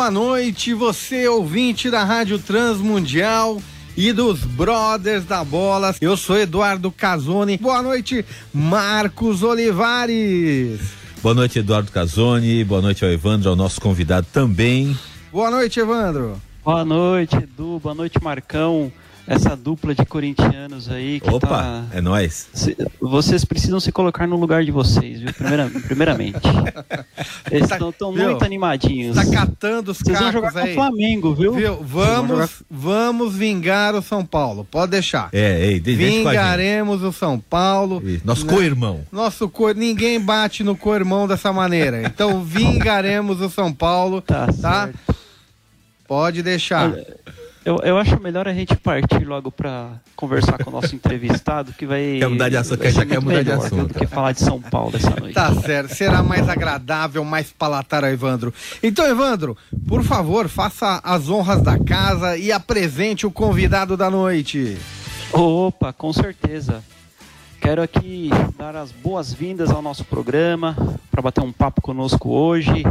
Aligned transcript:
Boa 0.00 0.10
noite, 0.10 0.72
você 0.72 1.28
ouvinte 1.28 1.90
da 1.90 2.02
Rádio 2.02 2.38
Transmundial 2.38 3.60
e 3.94 4.14
dos 4.14 4.40
Brothers 4.40 5.26
da 5.26 5.44
Bola. 5.44 5.94
Eu 6.00 6.16
sou 6.16 6.38
Eduardo 6.38 6.90
Casoni. 6.90 7.58
Boa 7.58 7.82
noite, 7.82 8.24
Marcos 8.50 9.42
Olivares. 9.42 10.80
Boa 11.22 11.34
noite, 11.34 11.58
Eduardo 11.58 11.92
Casoni. 11.92 12.64
Boa 12.64 12.80
noite 12.80 13.04
ao 13.04 13.10
Evandro, 13.10 13.50
ao 13.50 13.54
nosso 13.54 13.78
convidado 13.78 14.26
também. 14.32 14.98
Boa 15.30 15.50
noite, 15.50 15.78
Evandro. 15.78 16.40
Boa 16.64 16.82
noite, 16.82 17.36
Edu. 17.36 17.78
Boa 17.78 17.94
noite, 17.94 18.18
Marcão 18.22 18.90
essa 19.30 19.56
dupla 19.56 19.94
de 19.94 20.04
corintianos 20.04 20.90
aí 20.90 21.20
que 21.20 21.30
Opa, 21.30 21.46
tá... 21.46 21.84
é 21.92 22.00
nós. 22.00 22.48
Vocês 23.00 23.44
precisam 23.44 23.78
se 23.78 23.92
colocar 23.92 24.26
no 24.26 24.34
lugar 24.34 24.64
de 24.64 24.72
vocês, 24.72 25.20
viu? 25.20 25.32
Primeira, 25.32 25.70
primeiramente. 25.86 26.40
Eles 27.48 27.70
estão 27.70 27.92
tá, 27.92 28.06
muito 28.06 28.44
animadinhos. 28.44 29.14
Tá 29.14 29.24
catando 29.30 29.92
os 29.92 29.98
Vocês 29.98 30.18
vão 30.18 30.32
jogar 30.32 30.56
aí. 30.56 30.64
com 30.64 30.70
o 30.70 30.74
Flamengo, 30.74 31.32
viu? 31.32 31.52
viu? 31.52 31.76
Vamos, 31.80 32.30
jogar... 32.30 32.50
vamos 32.68 33.36
vingar 33.36 33.94
o 33.94 34.02
São 34.02 34.26
Paulo. 34.26 34.66
Pode 34.68 34.90
deixar. 34.90 35.28
É, 35.32 35.64
ei, 35.64 35.78
Vingaremos 35.78 37.04
o 37.04 37.12
São 37.12 37.38
Paulo. 37.38 38.02
Isso. 38.04 38.26
Nosso 38.26 38.44
né? 38.44 38.52
co-irmão. 38.52 39.06
Nosso 39.12 39.48
co 39.48 39.70
ninguém 39.70 40.20
bate 40.20 40.64
no 40.64 40.74
co-irmão 40.76 41.28
dessa 41.28 41.52
maneira. 41.52 42.02
Então 42.02 42.42
vingaremos 42.42 43.40
o 43.40 43.48
São 43.48 43.72
Paulo, 43.72 44.20
tá? 44.20 44.48
tá? 44.60 44.90
Pode 46.08 46.42
deixar. 46.42 46.90
Olha... 46.90 47.20
Eu, 47.70 47.76
eu 47.84 47.98
acho 47.98 48.20
melhor 48.20 48.48
a 48.48 48.52
gente 48.52 48.74
partir 48.74 49.24
logo 49.24 49.48
para 49.52 49.92
conversar 50.16 50.58
com 50.58 50.70
o 50.70 50.72
nosso 50.72 50.92
entrevistado, 50.92 51.72
que 51.72 51.86
vai. 51.86 52.16
Quer 52.18 52.26
mudar 52.26 52.48
de 52.48 52.56
assunto, 52.56 52.90
já 52.90 53.06
quer 53.06 53.20
mudar 53.20 53.44
de 53.44 53.52
assunto. 53.52 53.92
Do 53.92 53.94
que 53.94 54.08
falar 54.08 54.32
de 54.32 54.40
São 54.40 54.60
Paulo 54.60 54.96
essa 54.96 55.10
noite. 55.10 55.34
Tá 55.34 55.54
certo, 55.54 55.94
será 55.94 56.20
mais 56.20 56.48
agradável, 56.48 57.24
mais 57.24 57.52
palatar, 57.52 58.02
Evandro. 58.02 58.52
Então, 58.82 59.06
Evandro, 59.06 59.56
por 59.86 60.02
favor, 60.02 60.48
faça 60.48 61.00
as 61.04 61.28
honras 61.28 61.62
da 61.62 61.78
casa 61.78 62.36
e 62.36 62.50
apresente 62.50 63.24
o 63.24 63.30
convidado 63.30 63.96
da 63.96 64.10
noite. 64.10 64.76
Opa, 65.32 65.92
com 65.92 66.12
certeza. 66.12 66.82
Quero 67.60 67.82
aqui 67.82 68.30
dar 68.58 68.74
as 68.74 68.90
boas-vindas 68.90 69.70
ao 69.70 69.80
nosso 69.80 70.04
programa 70.04 70.74
para 71.08 71.22
bater 71.22 71.44
um 71.44 71.52
papo 71.52 71.80
conosco 71.80 72.30
hoje. 72.30 72.84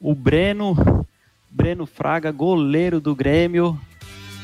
O 0.00 0.16
Breno, 0.16 1.06
Breno 1.48 1.86
Fraga, 1.86 2.32
goleiro 2.32 3.00
do 3.00 3.14
Grêmio, 3.14 3.78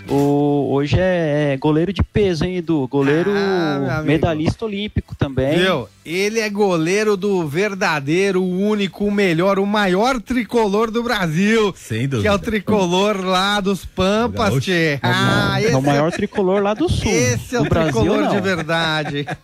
o, 0.09 0.73
hoje 0.73 0.97
é, 0.99 1.53
é, 1.53 1.57
goleiro 1.57 1.93
de 1.93 2.03
peso, 2.03 2.45
hein, 2.45 2.57
Edu? 2.57 2.87
Goleiro 2.87 3.33
ah, 3.35 4.03
medalhista 4.05 4.65
olímpico 4.65 5.15
também. 5.17 5.59
Viu? 5.59 5.89
Ele 6.05 6.39
é 6.39 6.49
goleiro 6.49 7.17
do 7.17 7.47
verdadeiro, 7.47 8.41
o 8.41 8.61
único, 8.61 9.05
o 9.05 9.11
melhor, 9.11 9.59
o 9.59 9.67
maior 9.67 10.21
tricolor 10.21 10.91
do 10.91 11.03
Brasil. 11.03 11.75
Sem 11.77 12.07
dúvida. 12.09 12.23
Que 12.23 12.29
é 12.29 12.33
o 12.33 12.39
tricolor 12.39 13.21
lá 13.25 13.61
dos 13.61 13.85
Pampas, 13.85 14.63
tchê. 14.63 15.01
Ah, 15.03 15.61
é, 15.61 15.77
o 15.77 15.83
maior 15.83 16.13
tricolor 16.13 16.63
lá 16.63 16.75
do 16.75 16.89
sul. 16.89 17.11
Esse 17.11 17.57
é 17.57 17.61
o 17.61 17.65
tricolor 17.65 18.19
Brasil, 18.19 18.31
de 18.31 18.41
verdade. 18.41 19.27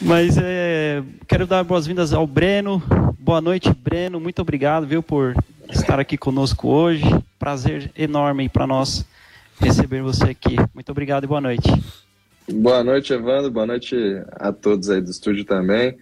Mas 0.00 0.36
é, 0.36 1.00
quero 1.28 1.46
dar 1.46 1.62
boas-vindas 1.62 2.12
ao 2.12 2.26
Breno. 2.26 2.82
Boa 3.18 3.40
noite, 3.40 3.72
Breno. 3.72 4.18
Muito 4.18 4.42
obrigado, 4.42 4.84
viu, 4.84 5.00
por 5.00 5.36
estar 5.72 5.98
aqui 5.98 6.16
conosco 6.16 6.68
hoje. 6.68 7.04
Prazer 7.38 7.90
enorme 7.96 8.48
para 8.48 8.66
nós 8.66 9.04
receber 9.60 10.02
você 10.02 10.24
aqui. 10.24 10.56
Muito 10.74 10.90
obrigado 10.90 11.24
e 11.24 11.26
boa 11.26 11.40
noite. 11.40 11.68
Boa 12.50 12.84
noite, 12.84 13.12
Evandro. 13.12 13.50
Boa 13.50 13.66
noite 13.66 13.96
a 14.32 14.52
todos 14.52 14.90
aí 14.90 15.00
do 15.00 15.10
estúdio 15.10 15.44
também. 15.44 15.96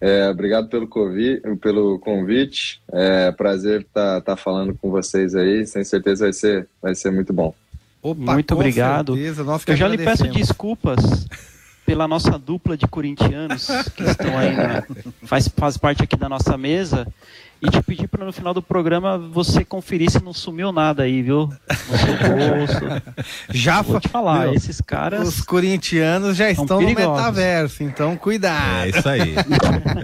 É, 0.00 0.28
obrigado 0.30 0.68
pelo, 0.68 0.88
convite, 0.88 1.42
pelo 1.60 1.98
convite. 1.98 2.80
É 2.90 3.30
prazer 3.32 3.82
estar 3.82 4.20
tá, 4.20 4.34
tá 4.34 4.36
falando 4.36 4.74
com 4.74 4.90
vocês 4.90 5.34
aí. 5.34 5.66
Sem 5.66 5.84
certeza 5.84 6.24
vai 6.24 6.32
ser, 6.32 6.68
vai 6.80 6.94
ser 6.94 7.10
muito 7.10 7.32
bom. 7.32 7.54
Opa, 8.02 8.32
muito 8.32 8.54
obrigado. 8.54 9.16
Eu 9.16 9.76
já 9.76 9.88
lhe 9.88 9.98
peço 9.98 10.26
desculpas 10.28 11.26
pela 11.84 12.08
nossa 12.08 12.38
dupla 12.38 12.76
de 12.76 12.86
corintianos 12.86 13.66
que 13.96 14.04
estão 14.04 14.38
aí, 14.38 14.56
na, 14.56 14.84
faz, 15.24 15.48
faz 15.48 15.76
parte 15.76 16.02
aqui 16.02 16.16
da 16.16 16.28
nossa 16.28 16.56
mesa 16.56 17.06
e 17.62 17.70
te 17.70 17.82
pedir 17.82 18.08
para 18.08 18.24
no 18.24 18.32
final 18.32 18.54
do 18.54 18.62
programa 18.62 19.18
você 19.18 19.64
conferir 19.64 20.10
se 20.10 20.22
não 20.22 20.32
sumiu 20.32 20.72
nada 20.72 21.02
aí, 21.02 21.22
viu? 21.22 21.48
No 21.48 21.98
seu 21.98 22.16
bolso. 22.16 23.02
Já 23.50 23.82
vou 23.82 24.00
te 24.00 24.08
falar, 24.08 24.46
viu? 24.46 24.54
esses 24.54 24.80
caras. 24.80 25.28
Os 25.28 25.40
corintianos 25.42 26.36
já 26.36 26.50
estão 26.50 26.78
perigosos. 26.78 27.08
no 27.08 27.16
metaverso, 27.16 27.82
então 27.82 28.16
cuidado. 28.16 28.84
É 28.84 28.88
isso 28.88 29.08
aí. 29.08 29.34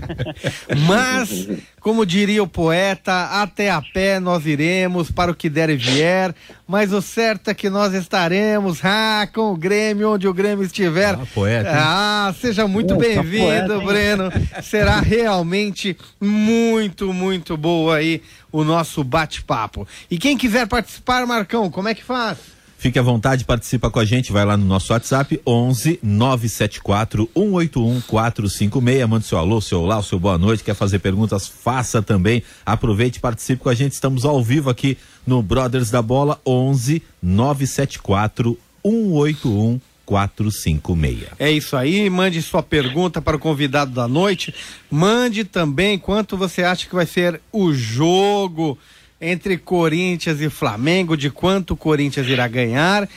Mas, 0.86 1.48
como 1.80 2.04
diria 2.04 2.42
o 2.42 2.48
poeta, 2.48 3.40
até 3.42 3.70
a 3.70 3.80
pé 3.80 4.20
nós 4.20 4.44
iremos 4.46 5.10
para 5.10 5.30
o 5.30 5.34
que 5.34 5.48
der 5.48 5.70
e 5.70 5.76
vier. 5.76 6.34
Mas 6.66 6.92
o 6.92 7.00
certo 7.00 7.48
é 7.48 7.54
que 7.54 7.70
nós 7.70 7.94
estaremos 7.94 8.80
ah, 8.84 9.28
com 9.32 9.52
o 9.52 9.56
Grêmio, 9.56 10.12
onde 10.12 10.26
o 10.26 10.34
Grêmio 10.34 10.64
estiver. 10.64 11.14
Ah, 11.14 11.26
poeta. 11.32 11.68
Hein? 11.68 11.76
Ah, 11.78 12.34
seja 12.40 12.66
muito 12.66 12.96
bem-vindo, 12.96 13.80
Breno. 13.82 14.24
Será 14.62 14.98
realmente 14.98 15.96
muito, 16.20 17.12
muito 17.12 17.56
boa 17.56 17.96
aí 17.96 18.20
o 18.50 18.64
nosso 18.64 19.04
bate-papo. 19.04 19.86
E 20.10 20.18
quem 20.18 20.36
quiser 20.36 20.66
participar, 20.66 21.24
Marcão, 21.24 21.70
como 21.70 21.88
é 21.88 21.94
que 21.94 22.02
faz? 22.02 22.55
Fique 22.78 22.98
à 22.98 23.02
vontade, 23.02 23.44
participa 23.44 23.90
com 23.90 23.98
a 23.98 24.04
gente, 24.04 24.30
vai 24.30 24.44
lá 24.44 24.56
no 24.56 24.64
nosso 24.64 24.92
WhatsApp 24.92 25.40
11 25.46 25.98
974 26.02 27.28
181 27.34 28.02
456, 28.02 29.08
manda 29.08 29.24
seu 29.24 29.38
alô, 29.38 29.60
seu 29.62 29.80
olá, 29.80 30.02
seu 30.02 30.18
boa 30.18 30.36
noite, 30.36 30.62
quer 30.62 30.74
fazer 30.74 30.98
perguntas, 30.98 31.48
faça 31.48 32.02
também, 32.02 32.42
aproveite 32.66 33.18
participe 33.18 33.62
com 33.62 33.70
a 33.70 33.74
gente, 33.74 33.92
estamos 33.92 34.26
ao 34.26 34.42
vivo 34.44 34.68
aqui 34.68 34.98
no 35.26 35.42
Brothers 35.42 35.90
da 35.90 36.02
Bola 36.02 36.38
11 36.46 37.02
974 37.22 38.58
181 38.84 39.80
456. 40.04 41.24
É 41.38 41.50
isso 41.50 41.76
aí, 41.76 42.08
mande 42.08 42.40
sua 42.40 42.62
pergunta 42.62 43.20
para 43.20 43.36
o 43.36 43.40
convidado 43.40 43.90
da 43.90 44.06
noite. 44.06 44.54
Mande 44.88 45.44
também 45.44 45.98
quanto 45.98 46.36
você 46.36 46.62
acha 46.62 46.86
que 46.86 46.94
vai 46.94 47.06
ser 47.06 47.40
o 47.50 47.72
jogo 47.72 48.78
entre 49.20 49.56
Corinthians 49.56 50.40
e 50.40 50.50
Flamengo, 50.50 51.16
de 51.16 51.30
quanto 51.30 51.72
o 51.72 51.76
Corinthians 51.76 52.26
irá 52.26 52.46
ganhar. 52.46 53.08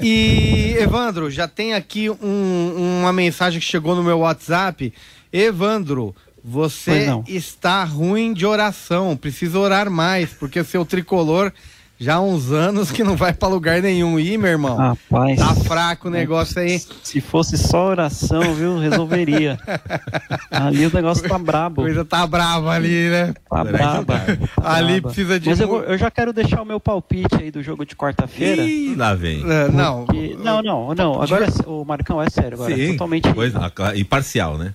E, 0.00 0.74
Evandro, 0.78 1.30
já 1.30 1.48
tem 1.48 1.74
aqui 1.74 2.08
um, 2.08 3.00
uma 3.00 3.12
mensagem 3.12 3.58
que 3.58 3.66
chegou 3.66 3.94
no 3.94 4.02
meu 4.02 4.20
WhatsApp. 4.20 4.92
Evandro, 5.32 6.14
você 6.42 7.08
está 7.26 7.84
ruim 7.84 8.32
de 8.32 8.46
oração, 8.46 9.16
precisa 9.16 9.58
orar 9.58 9.90
mais, 9.90 10.30
porque 10.30 10.64
seu 10.64 10.84
tricolor 10.84 11.52
já 12.00 12.14
há 12.14 12.20
uns 12.20 12.50
anos 12.50 12.90
que 12.90 13.04
não 13.04 13.14
vai 13.14 13.34
para 13.34 13.46
lugar 13.46 13.82
nenhum. 13.82 14.18
Ih, 14.18 14.38
meu 14.38 14.50
irmão. 14.50 14.74
Rapaz. 14.74 15.38
Tá 15.38 15.54
fraco 15.54 16.08
o 16.08 16.10
negócio 16.10 16.58
aí. 16.58 16.80
Se 17.02 17.20
fosse 17.20 17.58
só 17.58 17.88
oração, 17.88 18.54
viu? 18.54 18.78
Resolveria. 18.78 19.58
ali 20.50 20.86
o 20.86 20.94
negócio 20.94 21.28
tá 21.28 21.38
brabo. 21.38 21.82
A 21.82 21.84
coisa 21.84 22.02
tá 22.02 22.26
brava 22.26 22.70
ali, 22.70 23.10
né? 23.10 23.34
Tá 23.50 23.62
braba. 23.62 24.18
Tá 24.56 24.74
ali 24.76 24.94
braba. 24.94 25.08
precisa 25.08 25.38
de. 25.38 25.50
Mas 25.50 25.60
eu, 25.60 25.68
vou, 25.68 25.82
eu, 25.82 25.98
já 25.98 26.10
quero 26.10 26.32
deixar 26.32 26.62
o 26.62 26.64
meu 26.64 26.80
palpite 26.80 27.36
aí 27.38 27.50
do 27.50 27.62
jogo 27.62 27.84
de 27.84 27.94
quarta-feira. 27.94 28.62
Ih, 28.62 28.94
lá 28.94 29.14
vem. 29.14 29.42
É, 29.42 29.68
não. 29.68 30.06
Não, 30.42 30.62
não, 30.62 30.94
não. 30.94 31.22
Agora 31.22 31.44
é, 31.44 31.68
o 31.68 31.84
Marcão 31.84 32.22
é 32.22 32.30
sério 32.30 32.54
agora. 32.54 32.74
Sim, 32.74 32.92
totalmente. 32.92 33.28
Pois, 33.34 33.52
imparcial, 33.94 34.56
né? 34.56 34.72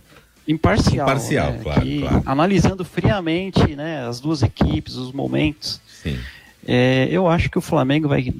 Imparcial. 0.48 1.07
Imparcial, 1.07 1.51
né? 1.54 1.60
claro, 1.63 1.81
claro. 1.81 2.24
Analisando 2.24 2.86
friamente, 2.86 3.75
né, 3.75 4.07
as 4.07 4.19
duas 4.19 4.44
equipes, 4.44 4.94
os 4.94 5.12
momentos. 5.12 5.81
Sim. 5.88 6.19
É, 6.67 7.07
eu 7.12 7.27
acho 7.27 7.50
que 7.50 7.57
o 7.57 7.62
Flamengo 7.62 8.07
vai, 8.07 8.33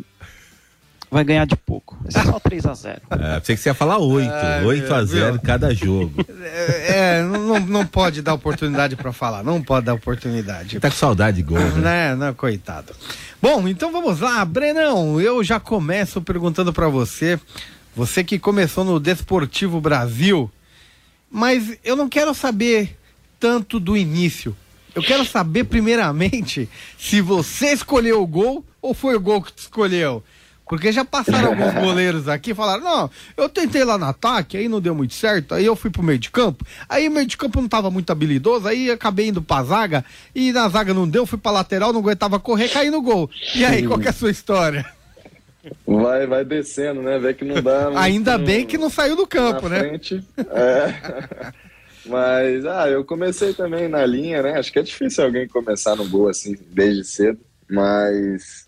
vai 1.12 1.24
ganhar 1.24 1.46
de 1.46 1.56
pouco. 1.56 1.98
Vai 2.02 2.12
ser 2.12 2.24
só 2.30 2.40
3 2.40 2.66
a 2.66 2.74
0 2.74 3.02
é, 3.12 3.40
Pensei 3.40 3.56
que 3.56 3.62
você 3.62 3.70
ia 3.70 3.74
falar 3.74 4.00
8. 4.00 4.30
Ah, 4.30 4.62
8 4.66 4.94
a 4.94 5.06
0 5.06 5.32
viu? 5.34 5.42
cada 5.42 5.74
jogo. 5.74 6.26
É, 6.88 7.22
não, 7.24 7.60
não 7.60 7.86
pode 7.86 8.22
dar 8.22 8.34
oportunidade 8.34 8.96
para 8.96 9.14
falar. 9.14 9.44
Não 9.44 9.62
pode 9.62 9.86
dar 9.86 9.94
oportunidade. 9.94 10.80
Tá 10.80 10.90
com 10.90 10.96
saudade 10.96 11.38
de 11.38 11.44
gol, 11.44 11.60
né? 11.60 11.82
né? 11.82 12.16
Não, 12.16 12.34
coitado. 12.34 12.94
Bom, 13.42 13.68
então 13.68 13.92
vamos 13.92 14.20
lá. 14.20 14.44
Brenão, 14.44 15.22
eu 15.22 15.44
já 15.44 15.60
começo 15.60 16.22
perguntando 16.22 16.74
para 16.74 16.88
você. 16.88 17.40
Você 17.96 18.24
que 18.24 18.40
começou 18.40 18.84
no 18.84 19.00
Desportivo 19.00 19.80
Brasil. 19.80 20.52
Mas 21.30 21.78
eu 21.84 21.96
não 21.96 22.08
quero 22.08 22.34
saber 22.34 22.98
tanto 23.40 23.80
do 23.80 23.96
início 23.98 24.56
eu 24.96 25.04
quero 25.04 25.26
saber 25.26 25.66
primeiramente 25.66 26.70
se 26.98 27.20
você 27.20 27.74
escolheu 27.74 28.22
o 28.22 28.28
gol 28.28 28.66
ou 28.82 28.94
foi 28.94 29.16
o 29.16 29.20
gol 29.20 29.42
que 29.42 29.52
te 29.52 29.60
escolheu. 29.60 30.24
Porque 30.68 30.92
já 30.92 31.06
passaram 31.06 31.50
alguns 31.50 31.74
goleiros 31.80 32.28
aqui 32.28 32.52
e 32.52 32.56
falaram, 32.56 32.84
não, 32.84 33.12
eu 33.38 33.48
tentei 33.48 33.84
lá 33.84 33.98
no 34.00 34.06
ataque, 34.06 34.58
aí 34.58 34.68
não 34.68 34.82
deu 34.82 34.96
muito 34.96 35.14
certo, 35.14 35.54
aí 35.54 35.64
eu 35.64 35.76
fui 35.76 35.92
pro 35.92 36.02
meio 36.02 36.18
de 36.18 36.32
campo, 36.32 36.66
aí 36.90 37.08
o 37.08 37.12
meio 37.12 37.28
de 37.28 37.38
campo 37.38 37.62
não 37.62 37.70
tava 37.70 37.92
muito 37.92 38.10
habilidoso, 38.10 38.68
aí 38.68 38.90
acabei 38.90 39.28
indo 39.28 39.44
pra 39.44 39.64
zaga, 39.64 40.04
e 40.34 40.52
na 40.52 40.68
zaga 40.68 40.92
não 40.92 41.08
deu, 41.08 41.28
fui 41.28 41.38
pra 41.38 41.52
lateral, 41.52 41.94
não 41.94 42.00
aguentava 42.00 42.40
correr, 42.40 42.70
caí 42.70 42.90
no 42.90 43.02
gol. 43.02 43.30
E 43.54 43.64
aí, 43.64 43.86
qual 43.86 44.00
que 44.00 44.08
é 44.08 44.10
a 44.10 44.14
sua 44.14 44.32
história? 44.32 44.86
Vai, 45.86 46.26
vai 46.26 46.44
descendo, 46.44 47.02
né? 47.02 47.18
Vê 47.20 47.34
que 47.34 47.44
não 47.44 47.62
dá. 47.62 47.92
Ainda 48.00 48.38
bem 48.38 48.66
que 48.66 48.78
não 48.78 48.90
saiu 48.90 49.16
do 49.16 49.26
campo, 49.26 49.68
na 49.68 49.76
né? 49.76 49.80
Frente. 49.80 50.24
É. 50.38 51.54
Mas, 52.06 52.66
ah, 52.66 52.90
eu 52.90 53.04
comecei 53.04 53.54
também 53.54 53.88
na 53.88 54.06
linha, 54.06 54.42
né? 54.42 54.60
Acho 54.60 54.72
que 54.72 54.80
é 54.80 54.84
difícil 54.84 55.24
alguém 55.24 55.48
começar 55.48 55.96
no 55.96 56.08
gol 56.08 56.30
assim 56.30 56.56
desde 56.72 57.04
cedo, 57.04 57.40
mas 57.70 58.68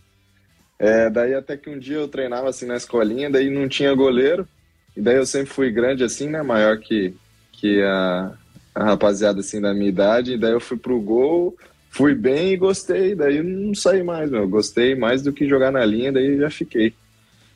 é, 0.80 1.10
daí 1.10 1.34
até 1.34 1.56
que 1.56 1.70
um 1.70 1.78
dia 1.78 1.98
eu 1.98 2.08
treinava 2.08 2.50
assim 2.50 2.66
na 2.66 2.76
escolinha, 2.76 3.30
daí 3.30 3.50
não 3.50 3.68
tinha 3.68 3.94
goleiro, 3.94 4.48
e 4.96 5.02
daí 5.02 5.16
eu 5.16 5.26
sempre 5.26 5.54
fui 5.54 5.72
grande 5.72 6.04
assim, 6.04 6.30
né? 6.30 6.42
Maior 6.42 6.80
que, 6.80 7.14
que 7.52 7.82
a, 7.84 8.32
a 8.74 8.84
rapaziada 8.84 9.40
assim 9.40 9.62
da 9.62 9.74
minha 9.74 9.90
idade, 9.90 10.34
e 10.34 10.38
daí 10.38 10.52
eu 10.52 10.60
fui 10.60 10.78
pro 10.78 11.00
gol, 11.00 11.56
fui 11.90 12.16
bem 12.16 12.54
e 12.54 12.58
gostei, 12.58 13.16
daí 13.16 13.42
não 13.44 13.74
saí 13.76 14.04
mais, 14.04 14.30
meu. 14.30 14.48
Gostei 14.48 14.96
mais 14.96 15.22
do 15.22 15.34
que 15.34 15.48
jogar 15.48 15.72
na 15.72 15.86
linha, 15.86 16.12
daí 16.12 16.38
já 16.38 16.50
fiquei. 16.50 16.94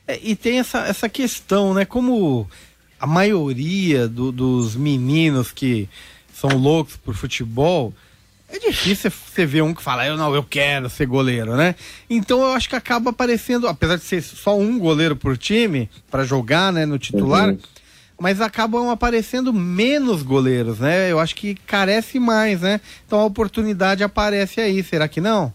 É, 0.06 0.18
e 0.22 0.34
tem 0.34 0.58
essa, 0.58 0.86
essa 0.86 1.08
questão, 1.08 1.74
né? 1.74 1.84
Como 1.84 2.48
a 3.02 3.06
maioria 3.06 4.06
do- 4.06 4.30
dos 4.30 4.76
meninos 4.76 5.50
que 5.50 5.88
são 6.32 6.50
loucos 6.50 6.96
por 6.96 7.16
futebol, 7.16 7.92
é 8.48 8.60
difícil 8.60 9.10
você 9.10 9.44
ver 9.44 9.62
um 9.62 9.74
que 9.74 9.82
fala, 9.82 10.06
eu 10.06 10.16
não, 10.16 10.32
eu 10.32 10.44
quero 10.44 10.88
ser 10.88 11.06
goleiro, 11.06 11.56
né? 11.56 11.74
Então 12.08 12.40
eu 12.40 12.52
acho 12.52 12.68
que 12.68 12.76
acaba 12.76 13.10
aparecendo, 13.10 13.66
apesar 13.66 13.96
de 13.96 14.04
ser 14.04 14.22
só 14.22 14.56
um 14.56 14.78
goleiro 14.78 15.16
por 15.16 15.36
time, 15.36 15.90
para 16.08 16.22
jogar, 16.24 16.72
né, 16.72 16.86
no 16.86 16.96
titular, 16.96 17.48
Uhum. 17.48 17.58
mas 18.20 18.40
acabam 18.40 18.88
aparecendo 18.88 19.52
menos 19.52 20.22
goleiros, 20.22 20.78
né? 20.78 21.10
Eu 21.10 21.18
acho 21.18 21.34
que 21.34 21.56
carece 21.66 22.20
mais, 22.20 22.60
né? 22.60 22.80
Então 23.04 23.18
a 23.18 23.24
oportunidade 23.24 24.04
aparece 24.04 24.60
aí, 24.60 24.80
será 24.84 25.08
que 25.08 25.20
não? 25.20 25.52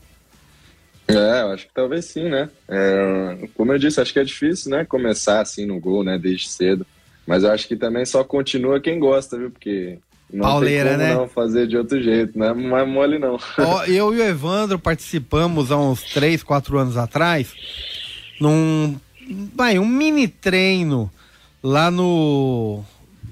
É, 1.08 1.42
eu 1.44 1.52
acho 1.52 1.66
que 1.68 1.74
talvez 1.74 2.04
sim, 2.04 2.28
né? 2.28 2.50
É, 2.68 3.48
como 3.56 3.72
eu 3.72 3.80
disse, 3.80 4.02
acho 4.02 4.12
que 4.12 4.20
é 4.20 4.24
difícil, 4.26 4.70
né? 4.72 4.84
Começar 4.84 5.40
assim 5.40 5.66
no 5.66 5.80
gol, 5.80 6.04
né? 6.04 6.18
Desde 6.20 6.50
cedo. 6.50 6.86
Mas 7.28 7.44
eu 7.44 7.52
acho 7.52 7.68
que 7.68 7.76
também 7.76 8.06
só 8.06 8.24
continua 8.24 8.80
quem 8.80 8.98
gosta, 9.00 9.38
viu? 9.38 9.52
Porque 9.52 10.00
não 10.34 10.46
Pauleira, 10.46 10.90
tem 10.92 10.98
como 10.98 11.10
né? 11.10 11.16
não 11.16 11.28
fazer 11.28 11.68
de 11.68 11.76
outro 11.78 12.02
jeito, 12.02 12.40
né? 12.40 12.54
Não 12.54 12.78
é 12.78 12.86
mole 12.86 13.20
não. 13.20 13.38
Ó, 13.60 13.84
eu 13.84 14.14
e 14.16 14.20
o 14.20 14.24
Evandro 14.24 14.80
participamos 14.80 15.72
há 15.72 15.78
uns 15.78 16.02
3, 16.04 16.42
4 16.42 16.78
anos 16.78 16.96
atrás 16.98 17.54
num 18.40 18.96
vai, 19.56 19.78
um 19.78 19.86
mini 19.86 20.28
treino 20.28 21.12
lá 21.62 21.92
no 21.92 22.84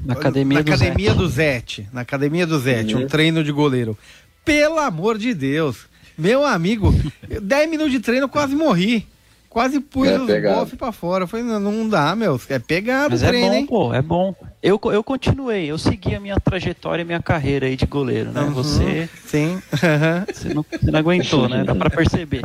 Na 0.03 0.13
academia 0.13 0.57
na 0.57 0.63
do 0.63 0.74
academia 0.74 1.12
Zé. 1.12 1.15
do 1.18 1.27
Zete, 1.30 1.88
na 1.94 2.01
academia 2.01 2.45
do 2.45 2.59
Zete, 2.59 2.95
Uhum. 2.95 3.03
um 3.03 3.07
treino 3.07 3.44
de 3.44 3.51
goleiro. 3.51 3.98
Pelo 4.44 4.77
amor 4.80 5.18
de 5.18 5.33
Deus, 5.33 5.88
meu 6.18 6.45
amigo, 6.45 6.94
10 7.41 7.69
minutos 7.69 7.91
de 7.94 8.00
treino 8.00 8.25
eu 8.25 8.30
quase 8.30 8.56
morri. 8.56 9.07
Quase 9.56 9.80
pus 9.80 10.10
É 10.10 10.19
os 10.19 10.28
bofs 10.28 10.78
pra 10.78 10.92
fora. 10.92 11.24
Eu 11.24 11.28
falei, 11.30 11.46
não, 11.46 11.62
não 11.62 11.88
dá, 11.88 12.13
meu. 12.13 12.38
É 12.50 12.60
pegado 12.60 13.12
Mas 13.12 13.22
o 13.22 13.25
é 13.25 13.28
treino, 13.30 13.48
bom, 13.48 13.56
hein? 13.56 13.66
pô, 13.66 13.94
é 13.94 14.02
bom. 14.02 14.36
Eu, 14.62 14.78
eu 14.92 15.02
continuei, 15.02 15.72
eu 15.72 15.78
segui 15.78 16.13
a 16.13 16.19
minha 16.19 16.38
trajetória 16.38 17.04
e 17.04 17.06
minha 17.06 17.22
carreira 17.22 17.66
aí 17.66 17.78
de 17.78 17.86
goleiro, 17.86 18.34
né? 18.34 18.42
Uhum, 18.42 18.52
Você, 18.52 19.07
Sim. 19.25 19.62
você, 20.28 20.54
não, 20.54 20.66
você 20.69 20.92
não 20.92 21.00
aguentou, 21.00 21.48
né? 21.48 21.63
Dá 21.63 21.74
pra 21.74 21.90
perceber. 21.90 22.42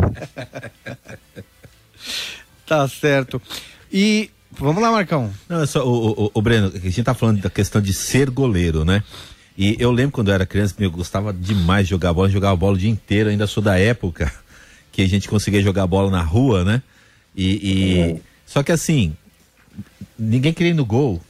tá 2.64 2.86
certo. 2.86 3.42
E 3.92 4.30
vamos 4.52 4.80
lá, 4.80 4.92
Marcão. 4.92 5.32
Não, 5.48 5.62
é 5.64 5.66
só, 5.66 5.84
o, 5.84 6.26
o, 6.26 6.30
o 6.32 6.40
Breno, 6.40 6.68
a 6.72 6.78
gente 6.78 7.02
tá 7.02 7.12
falando 7.12 7.40
da 7.40 7.50
questão 7.50 7.82
de 7.82 7.92
ser 7.92 8.30
goleiro, 8.30 8.84
né? 8.84 9.02
E 9.58 9.74
eu 9.80 9.90
lembro 9.90 10.12
quando 10.12 10.28
eu 10.28 10.34
era 10.34 10.46
criança, 10.46 10.76
eu 10.78 10.92
gostava 10.92 11.32
demais 11.32 11.86
de 11.86 11.90
jogar 11.90 12.12
bola, 12.12 12.28
eu 12.28 12.32
jogava 12.32 12.54
bola 12.54 12.74
o 12.76 12.78
dia 12.78 12.88
inteiro, 12.88 13.30
ainda 13.30 13.48
sou 13.48 13.60
da 13.60 13.76
época 13.76 14.32
que 14.92 15.02
a 15.02 15.08
gente 15.08 15.28
conseguia 15.28 15.60
jogar 15.60 15.88
bola 15.88 16.08
na 16.08 16.22
rua, 16.22 16.64
né? 16.64 16.80
E, 17.36 17.46
e- 18.16 18.20
só 18.46 18.62
que 18.62 18.72
assim, 18.72 19.14
ninguém 20.18 20.52
queria 20.52 20.70
ir 20.72 20.74
no 20.74 20.84
gol, 20.84 21.20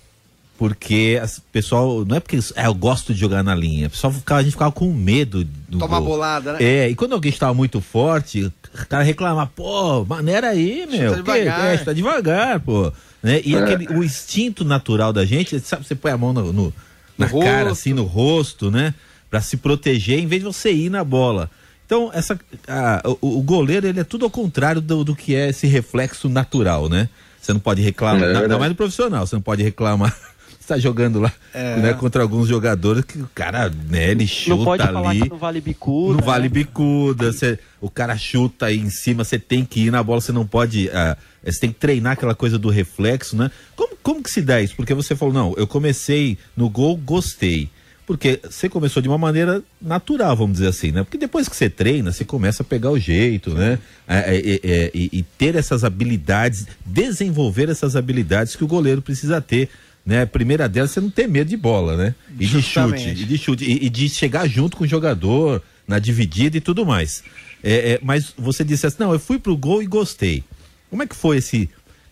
porque 0.58 1.20
o 1.38 1.40
pessoal, 1.52 2.04
não 2.04 2.16
é 2.16 2.20
porque 2.20 2.38
ah, 2.56 2.64
eu 2.66 2.74
gosto 2.74 3.14
de 3.14 3.20
jogar 3.20 3.42
na 3.42 3.54
linha, 3.54 3.86
o 3.86 3.90
pessoal 3.90 4.12
ficava, 4.12 4.40
a 4.40 4.42
gente 4.42 4.52
ficava 4.52 4.72
com 4.72 4.92
medo 4.92 5.44
do 5.68 5.78
Tomar 5.78 5.98
gol. 6.00 6.08
bolada, 6.08 6.52
né? 6.54 6.58
É, 6.62 6.88
e 6.90 6.94
quando 6.94 7.12
alguém 7.14 7.30
estava 7.30 7.54
muito 7.54 7.80
forte, 7.80 8.44
o 8.44 8.52
cara 8.88 9.02
reclama, 9.02 9.46
pô, 9.46 10.04
maneira 10.04 10.48
aí, 10.50 10.86
meu. 10.86 11.10
Chuta 11.16 11.22
devagar. 11.22 11.60
Que, 11.60 11.66
é, 11.66 11.78
chuta 11.78 11.94
devagar, 11.94 12.60
pô. 12.60 12.92
Né? 13.22 13.40
E 13.44 13.54
É. 13.54 13.58
aquele, 13.58 13.86
o 13.88 14.02
instinto 14.04 14.64
natural 14.64 15.12
da 15.12 15.24
gente, 15.26 15.58
sabe, 15.60 15.86
você 15.86 15.94
põe 15.94 16.10
a 16.12 16.16
mão 16.18 16.32
no, 16.32 16.52
no- 16.52 16.74
na 17.18 17.26
No 17.28 17.40
cara, 17.40 17.68
rosto. 17.68 17.72
assim, 17.72 17.92
no 17.92 18.04
rosto, 18.04 18.70
né? 18.70 18.94
Pra 19.30 19.40
se 19.42 19.56
proteger, 19.58 20.18
em 20.18 20.26
vez 20.26 20.40
de 20.42 20.46
você 20.46 20.72
ir 20.72 20.90
na 20.90 21.04
bola. 21.04 21.50
Então, 21.90 22.08
essa, 22.14 22.38
a- 22.68 23.02
o, 23.20 23.38
o 23.38 23.42
goleiro, 23.42 23.84
ele 23.88 23.98
é 23.98 24.04
tudo 24.04 24.24
ao 24.24 24.30
contrário 24.30 24.80
do, 24.80 25.02
do 25.02 25.16
que 25.16 25.34
é 25.34 25.48
esse 25.48 25.66
reflexo 25.66 26.28
natural, 26.28 26.88
né? 26.88 27.08
Você 27.42 27.52
não 27.52 27.58
pode 27.58 27.82
reclamar, 27.82 28.22
É 28.22 28.36
ainda 28.36 28.56
mais 28.60 28.70
no 28.70 28.76
profissional, 28.76 29.26
você 29.26 29.34
não 29.34 29.42
pode 29.42 29.60
reclamar. 29.64 30.16
Você 30.60 30.74
tá 30.76 30.78
jogando 30.78 31.18
lá 31.18 31.32
É. 31.52 31.76
né, 31.78 31.92
contra 31.94 32.22
alguns 32.22 32.46
jogadores 32.46 33.02
que 33.04 33.18
o 33.18 33.28
cara, 33.34 33.68
né, 33.88 34.10
ele 34.12 34.24
chuta 34.24 34.56
Não 34.56 34.64
pode 34.64 34.82
falar 34.84 35.10
ali. 35.10 35.22
que 35.22 35.28
não 35.30 35.38
vale 35.38 35.60
bicuda. 35.60 36.18
Não 36.20 36.24
vale 36.24 36.44
né? 36.44 36.48
bicuda, 36.48 37.32
cê- 37.32 37.58
o 37.80 37.90
cara 37.90 38.16
chuta 38.16 38.66
aí 38.66 38.78
em 38.78 38.88
cima, 38.90 39.24
você 39.24 39.36
tem 39.36 39.64
que 39.64 39.86
ir 39.86 39.90
na 39.90 40.00
bola, 40.00 40.20
você 40.20 40.30
não 40.30 40.46
pode. 40.46 40.88
ah, 40.90 41.16
Você 41.44 41.58
tem 41.58 41.72
que 41.72 41.78
treinar 41.80 42.12
aquela 42.12 42.36
coisa 42.36 42.56
do 42.56 42.68
reflexo, 42.68 43.34
né? 43.36 43.50
Como, 43.74 43.96
como 44.00 44.22
que 44.22 44.30
se 44.30 44.42
dá 44.42 44.60
isso? 44.62 44.76
Porque 44.76 44.94
você 44.94 45.16
falou, 45.16 45.34
não, 45.34 45.54
eu 45.56 45.66
comecei 45.66 46.38
no 46.56 46.68
gol, 46.70 46.96
gostei. 46.96 47.68
Porque 48.10 48.40
você 48.42 48.68
começou 48.68 49.00
de 49.00 49.08
uma 49.08 49.16
maneira 49.16 49.62
natural, 49.80 50.36
vamos 50.36 50.54
dizer 50.54 50.66
assim, 50.66 50.90
né? 50.90 51.04
Porque 51.04 51.16
depois 51.16 51.48
que 51.48 51.54
você 51.54 51.70
treina, 51.70 52.10
você 52.10 52.24
começa 52.24 52.64
a 52.64 52.66
pegar 52.66 52.90
o 52.90 52.98
jeito, 52.98 53.54
né? 53.54 53.78
É, 54.08 54.18
é, 54.18 54.36
é, 54.36 54.60
é, 54.64 54.90
e, 54.92 55.10
e 55.12 55.22
ter 55.22 55.54
essas 55.54 55.84
habilidades, 55.84 56.66
desenvolver 56.84 57.68
essas 57.68 57.94
habilidades 57.94 58.56
que 58.56 58.64
o 58.64 58.66
goleiro 58.66 59.00
precisa 59.00 59.40
ter. 59.40 59.68
Né? 60.04 60.22
A 60.22 60.26
primeira 60.26 60.68
delas, 60.68 60.90
você 60.90 61.00
não 61.00 61.08
ter 61.08 61.28
medo 61.28 61.50
de 61.50 61.56
bola, 61.56 61.96
né? 61.96 62.12
E 62.32 62.38
de 62.38 62.46
Justamente. 62.46 63.10
chute, 63.10 63.22
e 63.22 63.24
de 63.24 63.38
chute, 63.38 63.64
e, 63.64 63.86
e 63.86 63.88
de 63.88 64.08
chegar 64.08 64.48
junto 64.48 64.76
com 64.76 64.82
o 64.82 64.88
jogador, 64.88 65.62
na 65.86 66.00
dividida 66.00 66.56
e 66.56 66.60
tudo 66.60 66.84
mais. 66.84 67.22
É, 67.62 67.92
é, 67.92 68.00
mas 68.02 68.34
você 68.36 68.64
disse 68.64 68.88
assim, 68.88 68.96
não, 68.98 69.12
eu 69.12 69.20
fui 69.20 69.38
pro 69.38 69.56
gol 69.56 69.84
e 69.84 69.86
gostei. 69.86 70.42
Como 70.90 71.00
é 71.00 71.06
que 71.06 71.14
foi 71.14 71.36
esse. 71.36 71.70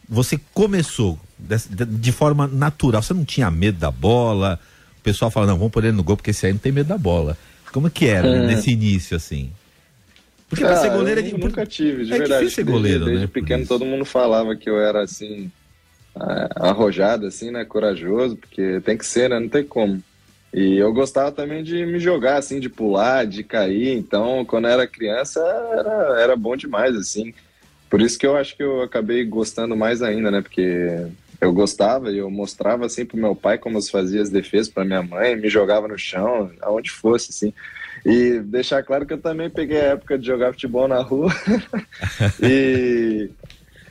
Você 0.08 0.38
começou 0.54 1.18
de, 1.36 1.84
de 1.84 2.12
forma 2.12 2.46
natural, 2.46 3.02
você 3.02 3.12
não 3.12 3.24
tinha 3.24 3.50
medo 3.50 3.80
da 3.80 3.90
bola? 3.90 4.60
O 4.98 5.02
pessoal 5.02 5.30
fala, 5.30 5.46
não, 5.46 5.56
vamos 5.56 5.72
pôr 5.72 5.84
ele 5.84 5.96
no 5.96 6.02
gol 6.02 6.16
porque 6.16 6.30
esse 6.30 6.44
aí 6.46 6.52
não 6.52 6.58
tem 6.58 6.72
medo 6.72 6.88
da 6.88 6.98
bola. 6.98 7.36
Como 7.72 7.88
que 7.90 8.06
era 8.06 8.26
É. 8.28 8.46
nesse 8.46 8.70
início, 8.70 9.16
assim? 9.16 9.50
Porque 10.48 10.64
pra 10.64 10.74
Ah, 10.74 10.76
ser 10.76 10.90
goleiro 10.90 11.20
é 11.20 11.22
de- 11.22 11.36
nunca 11.36 11.66
tive, 11.66 12.04
de 12.06 12.12
é 12.14 12.18
verdade. 12.18 12.44
difícil 12.44 12.56
ser 12.56 12.64
Desde- 12.64 12.72
goleiro, 12.72 13.04
desde, 13.04 13.20
né, 13.22 13.26
por 13.26 13.32
pequeno 13.34 13.66
todo 13.66 13.84
mundo 13.84 14.04
falava 14.04 14.56
que 14.56 14.68
eu 14.68 14.80
era 14.80 15.02
assim 15.02 15.50
arrojado, 16.56 17.26
assim, 17.26 17.50
né, 17.50 17.64
corajoso, 17.64 18.36
porque 18.36 18.80
tem 18.80 18.96
que 18.96 19.06
ser, 19.06 19.30
né, 19.30 19.38
não 19.38 19.48
tem 19.48 19.62
como. 19.64 20.02
E 20.52 20.76
eu 20.78 20.92
gostava 20.92 21.30
também 21.30 21.62
de 21.62 21.84
me 21.84 21.98
jogar, 22.00 22.38
assim, 22.38 22.58
de 22.58 22.68
pular, 22.68 23.26
de 23.26 23.44
cair. 23.44 23.92
Então, 23.96 24.44
quando 24.44 24.64
eu 24.64 24.70
era 24.72 24.86
criança, 24.86 25.40
era, 25.40 26.20
era 26.20 26.36
bom 26.36 26.56
demais, 26.56 26.96
assim. 26.96 27.34
Por 27.90 28.00
isso 28.00 28.18
que 28.18 28.26
eu 28.26 28.36
acho 28.36 28.56
que 28.56 28.62
eu 28.62 28.82
acabei 28.82 29.24
gostando 29.24 29.76
mais 29.76 30.02
ainda, 30.02 30.30
né? 30.30 30.40
Porque 30.40 31.06
eu 31.40 31.52
gostava 31.52 32.10
e 32.10 32.18
eu 32.18 32.30
mostrava, 32.30 32.86
assim, 32.86 33.04
pro 33.04 33.16
meu 33.16 33.34
pai 33.34 33.58
como 33.58 33.78
eu 33.78 33.82
fazia 33.82 34.20
as 34.20 34.30
defesas 34.30 34.68
pra 34.68 34.84
minha 34.84 35.02
mãe, 35.02 35.36
me 35.36 35.48
jogava 35.48 35.86
no 35.86 35.98
chão, 35.98 36.50
aonde 36.60 36.90
fosse, 36.90 37.30
assim. 37.30 37.52
E 38.04 38.40
deixar 38.40 38.82
claro 38.82 39.06
que 39.06 39.12
eu 39.12 39.20
também 39.20 39.50
peguei 39.50 39.80
a 39.80 39.92
época 39.92 40.18
de 40.18 40.26
jogar 40.26 40.52
futebol 40.52 40.88
na 40.88 41.00
rua. 41.00 41.32
e 42.42 43.30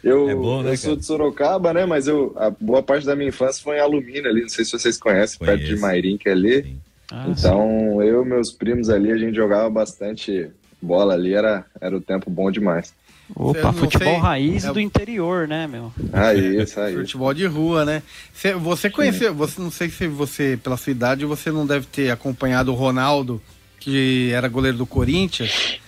eu, 0.03 0.29
É 0.29 0.35
bom, 0.35 0.63
né, 0.63 0.71
eu 0.71 0.77
sou 0.77 0.95
de 0.95 1.05
Sorocaba, 1.05 1.73
né? 1.73 1.85
Mas 1.85 2.07
eu, 2.07 2.33
a 2.37 2.49
boa 2.49 2.81
parte 2.81 3.05
da 3.05 3.15
minha 3.15 3.29
infância 3.29 3.63
foi 3.63 3.77
em 3.77 3.81
Alumínio 3.81 4.29
ali. 4.29 4.41
Não 4.41 4.49
sei 4.49 4.63
se 4.63 4.71
vocês 4.71 4.97
conhecem, 4.97 5.39
perto 5.39 5.59
de 5.59 5.65
Conheço. 5.67 5.81
Mairim, 5.81 6.17
que 6.17 6.29
é 6.29 6.31
ali. 6.31 6.63
Sim. 6.63 6.77
Ah, 7.11 7.23
sim. 7.23 7.31
Então, 7.31 8.03
eu 8.03 8.23
e 8.23 8.27
meus 8.27 8.51
primos 8.51 8.89
ali, 8.89 9.11
a 9.11 9.17
gente 9.17 9.35
jogava 9.35 9.69
bastante 9.69 10.49
bola 10.81 11.13
ali, 11.13 11.33
era, 11.33 11.65
era 11.79 11.95
o 11.95 12.01
tempo 12.01 12.29
bom 12.29 12.51
demais. 12.51 12.93
Opa, 13.35 13.73
futebol 13.73 14.07
sei, 14.13 14.17
raiz 14.21 14.63
é- 14.65 14.71
do 14.71 14.79
interior, 14.79 15.47
né, 15.47 15.67
meu? 15.67 15.91
Aí, 16.13 16.61
isso 16.61 16.79
aí. 16.79 16.95
Futebol 16.95 17.33
de 17.33 17.45
rua, 17.45 17.83
né? 17.85 18.01
Cê- 18.33 18.53
você 18.53 18.89
conheceu, 18.89 19.33
você 19.35 19.61
não 19.61 19.69
sei 19.69 19.89
se 19.89 20.07
você, 20.07 20.57
pela 20.61 20.77
sua 20.77 20.91
idade, 20.91 21.25
você 21.25 21.51
não 21.51 21.65
deve 21.67 21.85
ter 21.87 22.09
acompanhado 22.09 22.71
o 22.71 22.75
Ronaldo, 22.75 23.41
que 23.79 24.31
era 24.33 24.47
goleiro 24.47 24.77
do 24.77 24.85
Corinthians, 24.85 25.79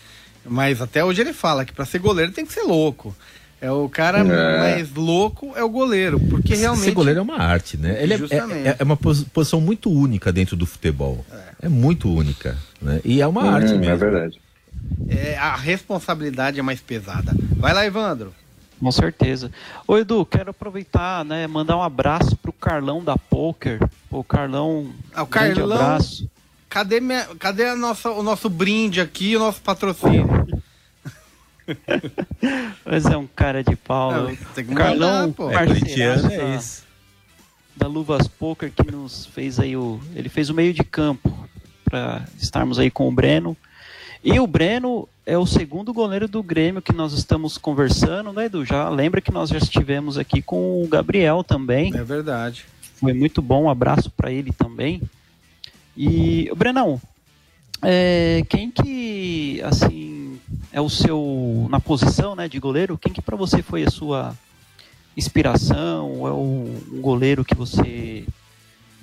mas 0.46 0.81
até 0.81 1.03
hoje 1.03 1.22
ele 1.22 1.34
fala 1.34 1.63
que 1.65 1.74
pra 1.74 1.86
ser 1.86 2.00
goleiro 2.00 2.31
tem 2.31 2.46
que 2.46 2.53
ser 2.53 2.63
louco. 2.63 3.15
É 3.62 3.69
o 3.72 3.89
cara 3.89 4.19
É. 4.19 4.60
mais 4.60 4.93
louco 4.93 5.51
é 5.55 5.62
o 5.63 5.69
goleiro, 5.69 6.17
porque 6.29 6.55
realmente 6.55 6.86
Ser 6.86 6.91
goleiro 6.91 7.19
é 7.19 7.24
uma 7.24 7.39
arte, 7.41 7.75
né? 7.75 8.01
Ele 8.01 8.13
é, 8.13 8.17
Justamente. 8.17 8.67
é, 8.67 8.75
é 8.79 8.84
uma 8.84 8.96
pos- 8.96 9.24
posição 9.25 9.60
muito 9.60 9.89
única 9.91 10.31
dentro 10.31 10.55
do 10.55 10.65
futebol. 10.65 11.25
É, 11.62 11.67
muito 11.67 12.10
única. 12.10 12.58
Né? 12.81 13.01
E 13.03 13.22
é 13.22 13.27
uma 13.27 13.43
Hum, 13.43 13.50
arte 13.50 13.74
é 13.74 13.77
mesmo. 13.77 13.98
verdade. 13.98 14.39
É, 15.10 15.38
a 15.38 15.55
responsabilidade 15.55 16.60
é 16.60 16.62
mais 16.63 16.79
pesada. 16.81 17.34
Vai 17.58 17.74
lá, 17.74 17.86
Evandro. 17.86 18.34
Com 18.79 18.91
certeza. 18.91 19.51
Ô 19.88 19.98
Edu, 19.98 20.25
quero 20.25 20.51
aproveitar, 20.51 21.25
né, 21.25 21.46
mandar 21.48 21.75
um 21.77 21.84
abraço 21.84 22.38
pro 22.38 22.53
Carlão 22.53 23.03
da 23.03 23.17
Poker. 23.17 23.79
Pô, 24.10 24.24
Carlão, 24.24 24.91
Ah, 25.13 25.24
o 25.24 25.25
grande 25.25 25.55
Carlão- 25.60 25.77
abraço. 25.81 26.29
Cadê, 26.69 27.00
minha, 27.00 27.25
cadê 27.39 27.65
a 27.67 27.75
nossa, 27.75 28.12
o 28.12 28.22
nosso 28.24 28.48
brinde 28.50 29.01
aqui, 29.01 29.36
o 29.36 29.39
nosso 29.39 29.60
patrocínio? 29.62 30.27
Mas 32.86 33.05
é 33.05 33.17
um 33.17 33.27
cara 33.27 33.63
de 33.63 33.75
pau. 33.75 34.12
Não, 34.12 34.36
tem 34.53 34.65
que 34.65 34.74
Carlão, 34.74 35.22
mandar, 35.22 35.34
pô. 35.34 35.50
É 35.51 35.55
é 35.55 36.38
da- 36.38 36.55
isso. 36.55 36.84
da 37.75 37.88
Luvas 37.88 38.27
Poker 38.27 38.72
que 38.72 38.91
nos 38.91 39.25
fez 39.27 39.60
aí 39.60 39.75
o. 39.75 40.00
Ele 40.15 40.29
fez 40.29 40.50
o 40.50 40.53
meio 40.53 40.74
de 40.74 40.84
campo 40.84 41.48
para 41.86 42.25
estarmos 42.39 42.79
aí 42.79 42.89
com 42.89 43.08
o 43.08 43.12
Breno. 43.12 43.55
E 44.24 44.40
o 44.40 44.46
Breno 44.46 45.08
é 45.26 45.38
o 45.38 45.46
segundo 45.46 45.94
goleiro 45.94 46.28
do 46.28 46.44
Grêmio 46.44 46.82
que 46.82 46.92
nós 46.92 47.14
estamos 47.14 47.58
conversando, 47.58 48.34
né, 48.34 48.46
Edu? 48.46 48.66
Já 48.66 48.90
lembra 48.90 49.22
que 49.22 49.32
nós 49.32 49.50
já 49.50 49.58
estivemos 49.58 50.18
aqui 50.18 50.42
com 50.42 50.84
o 50.84 50.88
Gabriel 50.88 51.44
também. 51.44 51.96
É 51.96 52.04
verdade. 52.04 52.66
Foi 52.96 53.14
muito 53.14 53.42
bom, 53.42 53.64
um 53.64 53.70
abraço 53.70 54.10
para 54.12 54.32
ele 54.32 54.52
também. 54.52 55.02
E, 55.96 56.52
Brenão, 56.56 57.02
é, 57.82 58.44
quem 58.50 58.70
que, 58.70 59.62
assim, 59.64 60.38
é 60.72 60.82
o 60.82 60.90
seu, 60.90 61.68
na 61.70 61.80
posição, 61.80 62.36
né, 62.36 62.50
de 62.50 62.60
goleiro, 62.60 62.98
quem 62.98 63.14
que 63.14 63.22
para 63.22 63.38
você 63.38 63.62
foi 63.62 63.84
a 63.84 63.90
sua 63.90 64.36
inspiração? 65.16 66.28
É 66.28 66.32
o, 66.32 66.76
um 66.92 67.02
goleiro 67.02 67.46
que 67.46 67.56
você 67.56 68.26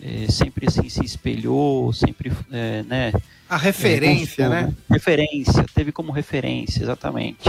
é, 0.03 0.31
sempre, 0.31 0.67
assim, 0.69 0.89
se 0.89 1.05
espelhou, 1.05 1.93
sempre, 1.93 2.33
é, 2.53 2.83
né? 2.83 3.13
A 3.49 3.57
referência, 3.57 4.45
é, 4.45 4.49
né? 4.49 4.75
Referência, 4.91 5.65
teve 5.75 5.93
como 5.93 6.13
referência, 6.13 6.83
exatamente. 6.83 7.49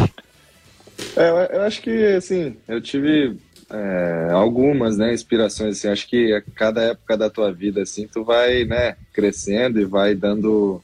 É, 1.16 1.30
eu, 1.30 1.36
eu 1.36 1.62
acho 1.62 1.82
que, 1.82 2.06
assim, 2.16 2.56
eu 2.68 2.82
tive 2.82 3.38
é, 3.70 4.30
algumas, 4.32 4.98
né, 4.98 5.14
inspirações, 5.14 5.78
assim, 5.78 5.90
acho 5.90 6.08
que 6.08 6.34
a 6.34 6.42
cada 6.56 6.82
época 6.84 7.18
da 7.18 7.30
tua 7.30 7.52
vida, 7.52 7.82
assim, 7.82 8.08
tu 8.08 8.24
vai, 8.24 8.64
né, 8.64 8.96
crescendo 9.12 9.80
e 9.80 9.86
vai 9.86 10.16
dando, 10.16 10.82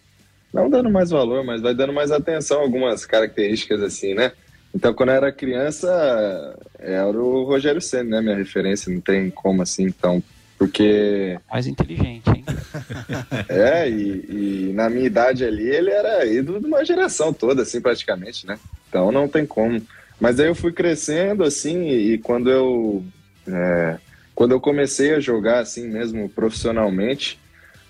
não 0.54 0.70
dando 0.70 0.90
mais 0.90 1.10
valor, 1.10 1.44
mas 1.46 1.62
vai 1.62 1.74
dando 1.74 1.94
mais 1.94 2.12
atenção 2.12 2.60
a 2.60 2.64
algumas 2.64 3.06
características, 3.06 3.82
assim, 3.82 4.14
né? 4.14 4.34
Então, 4.76 4.94
quando 4.94 5.10
eu 5.10 5.16
era 5.16 5.32
criança, 5.32 6.58
era 6.80 7.08
o 7.10 7.44
Rogério 7.44 7.80
Senna, 7.80 8.18
né, 8.18 8.22
minha 8.22 8.36
referência, 8.36 8.92
não 8.92 9.00
tem 9.00 9.30
como, 9.30 9.62
assim, 9.62 9.84
então, 9.84 10.22
porque 10.64 11.38
Mais 11.52 11.68
inteligente, 11.68 12.30
hein? 12.30 12.46
é, 13.50 13.90
e, 13.90 14.70
e 14.70 14.74
na 14.74 14.90
minha 14.90 15.06
idade 15.06 15.44
ali, 15.44 15.68
ele 15.68 15.92
era 15.92 16.26
ídolo 16.26 16.62
de 16.62 16.68
uma 16.68 16.86
geração 16.86 17.34
toda, 17.34 17.64
assim, 17.64 17.82
praticamente, 17.82 18.48
né? 18.48 18.58
Então 18.88 19.12
não 19.12 19.28
tem 19.28 19.46
como. 19.46 19.82
Mas 20.22 20.40
aí 20.40 20.48
eu 20.48 20.56
fui 20.56 20.72
crescendo, 20.72 21.44
assim, 21.44 21.84
e, 21.84 22.14
e 22.14 22.18
quando 22.18 22.50
eu. 22.50 23.04
é, 23.46 23.98
quando 24.34 24.54
eu 24.54 24.62
comecei 24.62 25.14
a 25.14 25.20
jogar, 25.20 25.60
assim 25.60 25.90
mesmo, 25.90 26.30
profissionalmente, 26.30 27.38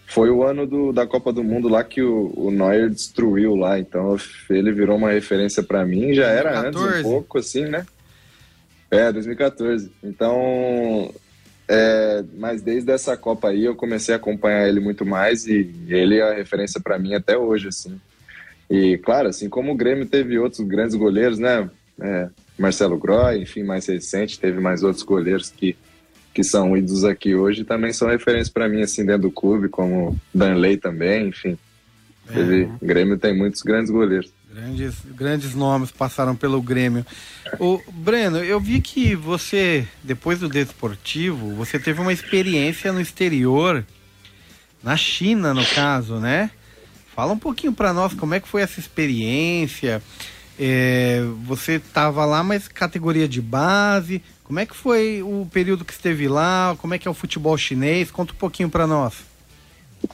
foi 0.07 0.31
o 0.31 0.43
ano 0.43 0.65
do, 0.65 0.91
da 0.91 1.05
Copa 1.05 1.31
do 1.31 1.43
Mundo 1.43 1.69
lá 1.69 1.83
que 1.83 2.01
o, 2.01 2.33
o 2.35 2.49
Neuer 2.49 2.89
destruiu 2.89 3.55
lá. 3.55 3.77
Então 3.77 4.17
ele 4.49 4.71
virou 4.71 4.97
uma 4.97 5.11
referência 5.11 5.61
para 5.61 5.85
mim, 5.85 6.13
já 6.15 6.25
era 6.25 6.59
antes 6.59 6.81
2014. 6.81 6.99
um 6.99 7.11
pouco, 7.11 7.37
assim, 7.37 7.65
né? 7.65 7.85
É, 8.89 9.11
2014. 9.11 9.91
Então, 10.03 11.13
é, 11.75 12.23
mas 12.37 12.61
desde 12.61 12.91
essa 12.91 13.17
Copa 13.17 13.49
aí 13.49 13.65
eu 13.65 13.75
comecei 13.75 14.13
a 14.13 14.17
acompanhar 14.17 14.67
ele 14.67 14.79
muito 14.79 15.03
mais 15.03 15.47
e 15.47 15.73
ele 15.87 16.17
é 16.17 16.21
a 16.21 16.35
referência 16.35 16.79
para 16.79 16.99
mim 16.99 17.15
até 17.15 17.35
hoje, 17.35 17.69
assim. 17.69 17.99
E 18.69 18.99
claro, 18.99 19.29
assim 19.29 19.49
como 19.49 19.71
o 19.71 19.75
Grêmio 19.75 20.05
teve 20.05 20.37
outros 20.37 20.61
grandes 20.61 20.95
goleiros, 20.95 21.39
né? 21.39 21.67
É, 21.99 22.29
Marcelo 22.59 22.97
Groy, 22.97 23.41
enfim, 23.41 23.63
mais 23.63 23.87
recente, 23.87 24.39
teve 24.39 24.59
mais 24.59 24.83
outros 24.83 25.03
goleiros 25.03 25.49
que, 25.49 25.75
que 26.31 26.43
são 26.43 26.77
ídolos 26.77 27.03
aqui 27.03 27.33
hoje 27.33 27.63
também 27.63 27.91
são 27.91 28.07
referências 28.07 28.49
para 28.49 28.69
mim, 28.69 28.81
assim, 28.81 29.03
dentro 29.03 29.23
do 29.23 29.31
clube, 29.31 29.67
como 29.67 30.15
Danley 30.31 30.77
também, 30.77 31.29
enfim. 31.29 31.57
Teve, 32.31 32.69
o 32.79 32.85
Grêmio 32.85 33.17
tem 33.17 33.35
muitos 33.35 33.63
grandes 33.63 33.89
goleiros. 33.89 34.31
Grandes, 34.53 34.95
grandes 35.03 35.55
nomes 35.55 35.89
passaram 35.89 36.35
pelo 36.35 36.61
Grêmio. 36.61 37.03
O 37.59 37.81
Breno, 37.91 38.37
eu 38.37 38.59
vi 38.59 38.81
que 38.81 39.15
você, 39.15 39.87
depois 40.03 40.39
do 40.39 40.47
desportivo, 40.47 41.55
você 41.55 41.79
teve 41.79 41.99
uma 41.99 42.13
experiência 42.13 42.93
no 42.93 43.01
exterior, 43.01 43.83
na 44.83 44.95
China, 44.95 45.55
no 45.55 45.65
caso, 45.65 46.19
né? 46.19 46.51
Fala 47.15 47.33
um 47.33 47.39
pouquinho 47.39 47.73
para 47.73 47.91
nós 47.93 48.13
como 48.13 48.35
é 48.35 48.39
que 48.39 48.47
foi 48.47 48.61
essa 48.61 48.79
experiência. 48.79 50.03
É, 50.59 51.23
você 51.47 51.73
estava 51.73 52.23
lá, 52.23 52.43
mas 52.43 52.67
categoria 52.67 53.27
de 53.27 53.41
base. 53.41 54.21
Como 54.43 54.59
é 54.59 54.67
que 54.67 54.75
foi 54.75 55.23
o 55.23 55.47
período 55.51 55.83
que 55.83 55.93
esteve 55.93 56.27
lá? 56.27 56.75
Como 56.77 56.93
é 56.93 56.99
que 56.99 57.07
é 57.07 57.11
o 57.11 57.15
futebol 57.15 57.57
chinês? 57.57 58.11
Conta 58.11 58.33
um 58.33 58.37
pouquinho 58.37 58.69
para 58.69 58.85
nós. 58.85 59.32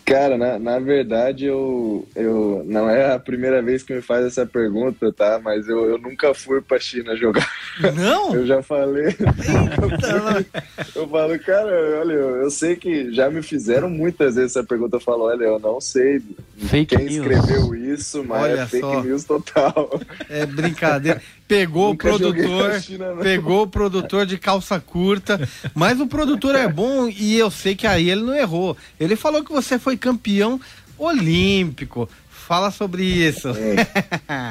Cara, 0.05 0.37
na, 0.37 0.57
na 0.59 0.79
verdade, 0.79 1.45
eu, 1.45 2.07
eu 2.15 2.63
não 2.65 2.89
é 2.89 3.13
a 3.13 3.19
primeira 3.19 3.61
vez 3.61 3.83
que 3.83 3.93
me 3.93 4.01
faz 4.01 4.25
essa 4.25 4.45
pergunta, 4.45 5.11
tá? 5.11 5.39
Mas 5.43 5.67
eu, 5.67 5.85
eu 5.85 5.97
nunca 5.97 6.33
fui 6.33 6.61
pra 6.61 6.79
China 6.79 7.15
jogar. 7.15 7.47
Não? 7.95 8.33
Eu 8.39 8.45
já 8.45 8.61
falei. 8.61 9.07
Eita, 9.07 10.45
Eu 10.95 11.07
falo, 11.07 11.39
cara, 11.39 11.99
olha, 11.99 12.13
eu, 12.13 12.35
eu 12.37 12.49
sei 12.51 12.75
que 12.75 13.11
já 13.13 13.29
me 13.29 13.41
fizeram 13.41 13.89
muitas 13.89 14.35
vezes 14.35 14.55
essa 14.55 14.63
pergunta. 14.65 14.97
Eu 14.97 15.01
falo, 15.01 15.23
olha, 15.25 15.45
eu 15.45 15.59
não 15.59 15.79
sei 15.81 16.21
Fake 16.57 16.95
quem 16.95 17.05
news. 17.05 17.15
escreveu 17.25 17.75
isso, 17.75 18.23
mas 18.23 18.43
Olha 18.43 18.61
é 18.61 18.65
fake 18.65 18.81
só. 18.81 19.01
news 19.03 19.23
total. 19.23 19.99
É 20.29 20.45
brincadeira. 20.45 21.21
Pegou 21.47 21.87
o 21.87 21.89
Nunca 21.89 22.09
produtor, 22.09 22.69
na 22.69 22.79
China, 22.79 23.15
pegou 23.23 23.63
o 23.63 23.67
produtor 23.67 24.23
de 24.23 24.37
calça 24.37 24.79
curta, 24.79 25.39
mas 25.73 25.99
o 25.99 26.05
produtor 26.05 26.53
é 26.53 26.67
bom 26.67 27.09
e 27.09 27.35
eu 27.39 27.49
sei 27.49 27.75
que 27.75 27.87
aí 27.87 28.07
ele 28.07 28.21
não 28.21 28.35
errou. 28.35 28.77
Ele 28.99 29.15
falou 29.15 29.43
que 29.43 29.51
você 29.51 29.78
foi 29.79 29.97
campeão 29.97 30.59
olímpico. 30.97 32.09
Fala 32.29 32.71
sobre 32.71 33.03
isso. 33.03 33.49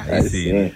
Aí 0.07 0.23
sim. 0.27 0.29
sim. 0.29 0.71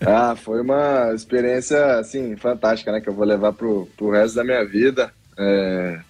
Ah, 0.00 0.34
foi 0.36 0.62
uma 0.62 1.12
experiência, 1.14 1.98
assim, 1.98 2.36
fantástica, 2.36 2.92
né? 2.92 3.00
Que 3.00 3.08
eu 3.08 3.14
vou 3.14 3.26
levar 3.26 3.52
pro, 3.52 3.88
pro 3.96 4.10
resto 4.10 4.36
da 4.36 4.44
minha 4.44 4.64
vida. 4.64 5.12
É, 5.38 6.00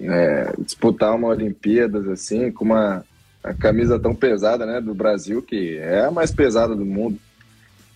é, 0.00 0.52
disputar 0.58 1.14
uma 1.14 1.28
Olimpíadas, 1.28 2.08
assim, 2.08 2.50
com 2.50 2.64
uma, 2.64 3.04
a 3.42 3.52
camisa 3.52 3.98
tão 3.98 4.14
pesada, 4.14 4.64
né? 4.64 4.80
Do 4.80 4.94
Brasil, 4.94 5.42
que 5.42 5.76
é 5.78 6.04
a 6.04 6.10
mais 6.10 6.30
pesada 6.30 6.74
do 6.74 6.84
mundo. 6.84 7.18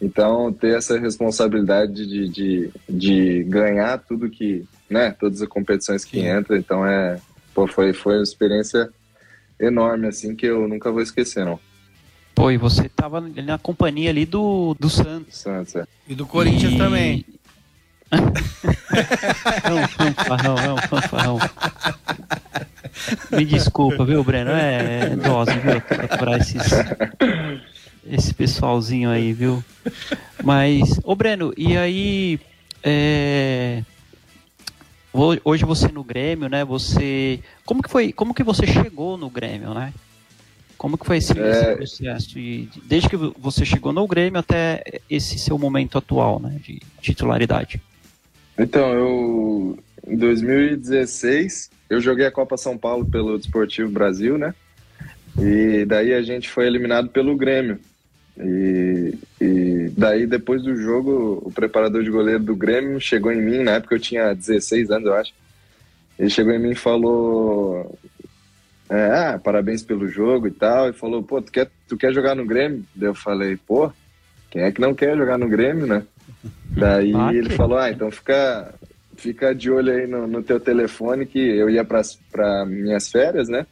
Então, 0.01 0.53
ter 0.53 0.77
essa 0.77 0.99
responsabilidade 0.99 2.07
de, 2.07 2.29
de, 2.29 2.71
de 2.87 3.43
ganhar 3.45 3.99
tudo 3.99 4.29
que, 4.29 4.67
né? 4.91 5.15
Todas 5.19 5.41
as 5.41 5.49
competições 5.49 6.05
que 6.05 6.21
entra. 6.21 6.59
Então, 6.59 6.87
é, 6.87 7.19
pô, 7.55 7.67
foi, 7.67 7.95
foi 7.95 8.17
uma 8.17 8.23
experiência 8.23 8.91
enorme, 9.61 10.07
assim, 10.09 10.35
que 10.37 10.47
eu 10.47 10.67
nunca 10.69 10.91
vou 10.91 11.03
esquecer, 11.03 11.45
não. 11.45 11.59
Pô, 12.35 12.51
e 12.51 12.59
você 12.59 12.89
tava 12.89 13.21
na 13.21 13.57
companhia 13.59 14.11
ali 14.11 14.27
do, 14.27 14.77
do 14.79 14.91
Santos. 14.91 15.39
Santos, 15.39 15.75
é. 15.77 15.85
E 16.07 16.15
do 16.15 16.27
Corinthians 16.27 16.75
E- 16.75 16.79
também. 16.79 17.25
É 19.65 19.73
um 19.75 19.87
fanfarrão, 19.89 20.57
é 20.59 20.73
um 20.73 20.77
fanfarrão. 20.79 21.39
Me 23.31 23.45
desculpa, 23.45 24.05
viu, 24.05 24.23
Breno? 24.25 24.51
É, 24.53 25.11
é 25.13 25.17
dose, 25.17 25.53
viu? 25.59 25.77
Aturar 26.05 26.41
esses, 26.41 26.63
esse 28.07 28.33
pessoalzinho 28.33 29.11
aí, 29.11 29.33
viu? 29.33 29.63
Mas, 30.43 30.99
ô 31.05 31.15
Breno, 31.15 31.53
e 31.57 31.77
aí. 31.77 32.41
é, 32.83 33.83
Hoje 35.45 35.65
você 35.65 35.89
no 35.89 36.05
Grêmio, 36.05 36.49
né? 36.49 36.65
Você. 36.65 37.41
Como 37.65 37.83
que 37.83 37.91
foi? 37.91 38.13
Como 38.13 38.35
que 38.35 38.43
você 38.43 38.67
chegou 38.67 39.17
no 39.17 39.31
Grêmio, 39.31 39.73
né? 39.73 39.93
Como 40.77 40.99
que 40.99 41.07
foi 41.07 41.17
esse, 41.17 41.33
É. 41.39 41.51
esse 41.51 41.75
processo? 41.77 42.29
de- 42.35 42.69
desde 42.85 43.09
que 43.09 43.17
você 43.17 43.65
chegou 43.65 43.93
no 43.95 44.07
Grêmio 44.07 44.39
até 44.39 44.83
esse 45.09 45.39
seu 45.39 45.59
momento 45.59 45.97
atual, 45.97 46.39
né? 46.39 46.59
De 46.63 46.81
titularidade. 47.01 47.81
Então, 48.59 48.93
eu 48.93 49.79
em 50.07 50.17
2016 50.17 51.71
eu 51.89 51.99
joguei 52.01 52.27
a 52.27 52.31
Copa 52.31 52.57
São 52.59 52.77
Paulo 52.77 53.07
pelo 53.07 53.39
Desportivo 53.39 53.91
Brasil, 53.91 54.37
né? 54.37 54.55
E 55.39 55.85
daí 55.87 56.13
a 56.13 56.21
gente 56.23 56.49
foi 56.51 56.67
eliminado 56.67 57.09
pelo 57.09 57.35
Grêmio. 57.37 57.79
E, 58.39 59.15
e 59.41 59.91
daí 59.97 60.27
depois 60.27 60.63
do 60.63 60.77
jogo, 60.77 61.41
o 61.45 61.51
preparador 61.51 62.03
de 62.05 62.11
goleiro 62.11 62.43
do 62.43 62.55
Grêmio 62.55 63.01
chegou 63.01 63.33
em 63.33 63.41
mim, 63.41 63.63
na 63.63 63.73
época 63.73 63.95
eu 63.95 64.01
tinha 64.01 64.35
16 64.35 64.91
anos, 64.91 65.07
eu 65.07 65.15
acho. 65.15 65.33
Ele 66.19 66.29
chegou 66.31 66.53
em 66.53 66.59
mim 66.59 66.71
e 66.71 66.75
falou: 66.75 67.99
é, 68.91 69.05
ah, 69.11 69.41
parabéns 69.43 69.83
pelo 69.83 70.07
jogo 70.09 70.47
e 70.49 70.51
tal. 70.51 70.89
E 70.91 70.93
falou: 70.93 71.23
pô, 71.23 71.41
tu 71.41 71.51
quer, 71.51 71.71
tu 71.89 71.97
quer 71.97 72.13
jogar 72.13 72.35
no 72.35 72.45
Grêmio? 72.47 72.85
Daí 72.95 73.09
eu 73.09 73.15
falei: 73.15 73.57
pô, 73.57 73.91
quem 74.51 74.63
é 74.63 74.71
que 74.73 74.81
não 74.81 74.95
quer 74.95 75.17
jogar 75.17 75.39
no 75.39 75.49
Grêmio, 75.49 75.87
né? 75.87 76.03
Daí 76.71 77.13
Ah, 77.15 77.33
ele 77.35 77.49
que- 77.51 77.57
falou: 77.57 77.79
ah, 77.79 77.91
então 77.91 78.11
fica, 78.11 78.75
fica 79.17 79.55
de 79.55 79.71
olho 79.71 79.93
aí 79.93 80.07
no, 80.07 80.27
no 80.27 80.43
teu 80.43 80.61
telefone 80.61 81.25
que 81.27 81.39
eu 81.39 81.71
ia 81.71 81.85
para 81.85 82.67
minhas 82.67 83.11
férias, 83.11 83.49
né? 83.49 83.67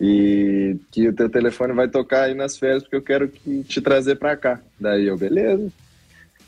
E 0.00 0.76
que 0.90 1.08
o 1.08 1.12
teu 1.12 1.28
telefone 1.28 1.72
vai 1.72 1.88
tocar 1.88 2.24
aí 2.24 2.34
nas 2.34 2.56
férias 2.56 2.82
porque 2.82 2.96
eu 2.96 3.02
quero 3.02 3.28
que, 3.28 3.64
te 3.64 3.80
trazer 3.80 4.16
para 4.16 4.36
cá. 4.36 4.60
Daí 4.78 5.06
eu, 5.06 5.16
beleza. 5.16 5.72